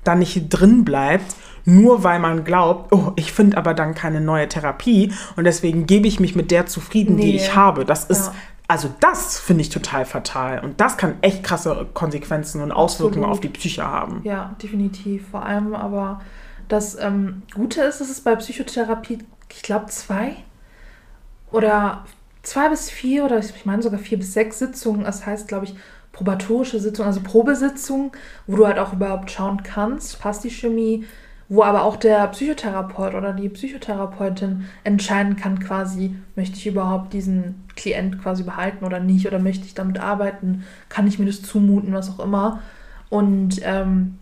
[0.08, 1.36] da nicht drin bleibt,
[1.66, 6.08] nur weil man glaubt, oh, ich finde aber dann keine neue Therapie und deswegen gebe
[6.08, 7.24] ich mich mit der zufrieden, nee.
[7.32, 7.86] die ich habe.
[7.86, 8.34] Das ist, ja.
[8.68, 13.38] also das finde ich total fatal und das kann echt krasse Konsequenzen und Auswirkungen Absolut.
[13.38, 14.22] auf die Psyche haben.
[14.24, 15.28] Ja, definitiv.
[15.30, 16.22] Vor allem aber
[16.68, 19.20] das ähm, Gute ist, dass es bei Psychotherapie,
[19.52, 20.36] ich glaube, zwei
[21.52, 22.06] oder
[22.44, 25.76] zwei bis vier oder ich meine sogar vier bis sechs Sitzungen, das heißt, glaube ich,
[26.16, 28.14] probatorische Sitzung, also Probesitzung,
[28.48, 31.04] wo du halt auch überhaupt schauen kannst, passt die Chemie,
[31.50, 37.66] wo aber auch der Psychotherapeut oder die Psychotherapeutin entscheiden kann, quasi, möchte ich überhaupt diesen
[37.76, 41.94] Klient quasi behalten oder nicht, oder möchte ich damit arbeiten, kann ich mir das zumuten,
[41.94, 42.62] was auch immer.
[43.10, 44.18] Und ähm,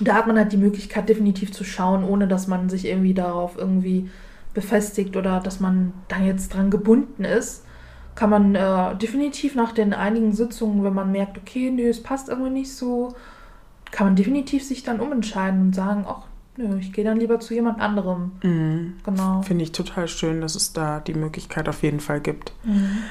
[0.00, 3.56] da hat man halt die Möglichkeit, definitiv zu schauen, ohne dass man sich irgendwie darauf
[3.56, 4.10] irgendwie
[4.54, 7.62] befestigt oder dass man da jetzt dran gebunden ist
[8.18, 12.28] kann man äh, definitiv nach den einigen Sitzungen, wenn man merkt, okay, nö, es passt
[12.28, 13.14] irgendwie nicht so,
[13.92, 16.22] kann man definitiv sich dann umentscheiden und sagen, ach,
[16.56, 18.32] nö, ich gehe dann lieber zu jemand anderem.
[18.42, 18.94] Mhm.
[19.04, 19.42] Genau.
[19.42, 22.52] Finde ich total schön, dass es da die Möglichkeit auf jeden Fall gibt.
[22.64, 23.04] Mhm.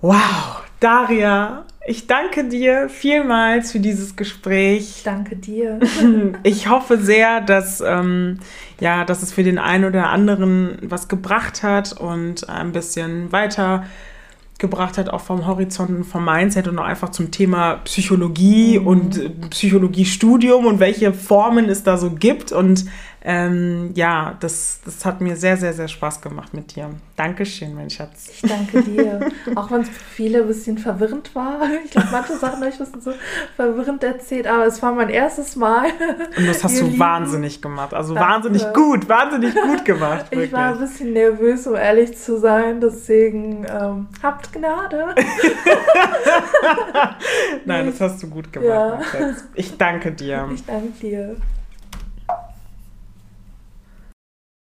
[0.00, 4.98] Wow, Daria, ich danke dir vielmals für dieses Gespräch.
[4.98, 5.80] Ich danke dir.
[6.44, 8.38] Ich hoffe sehr, dass, ähm,
[8.78, 13.82] ja, dass es für den einen oder anderen was gebracht hat und ein bisschen weiter
[14.62, 18.86] gebracht hat, auch vom Horizont und vom Mindset und auch einfach zum Thema Psychologie mhm.
[18.86, 22.50] und Psychologiestudium und welche Formen es da so gibt.
[22.52, 22.86] Und
[23.24, 26.90] ähm, ja, das, das hat mir sehr, sehr, sehr Spaß gemacht mit dir.
[27.14, 28.30] Dankeschön, mein Schatz.
[28.34, 29.30] Ich danke dir.
[29.54, 31.60] auch wenn es für viele ein bisschen verwirrend war.
[31.84, 33.12] Ich glaube, manche Sachen habe ich ein bisschen so
[33.54, 35.84] verwirrend erzählt, aber es war mein erstes Mal.
[36.36, 36.98] Und das hast du Lieben.
[36.98, 37.94] wahnsinnig gemacht.
[37.94, 38.28] Also danke.
[38.28, 40.30] wahnsinnig gut, wahnsinnig gut gemacht.
[40.30, 40.48] Wirklich.
[40.48, 42.80] Ich war ein bisschen nervös, um ehrlich zu sein.
[42.80, 45.14] Deswegen ähm, habt Gnade.
[47.64, 49.34] Nein, das hast du gut gemacht, ja.
[49.54, 50.48] Ich danke dir.
[50.52, 51.36] Ich danke dir.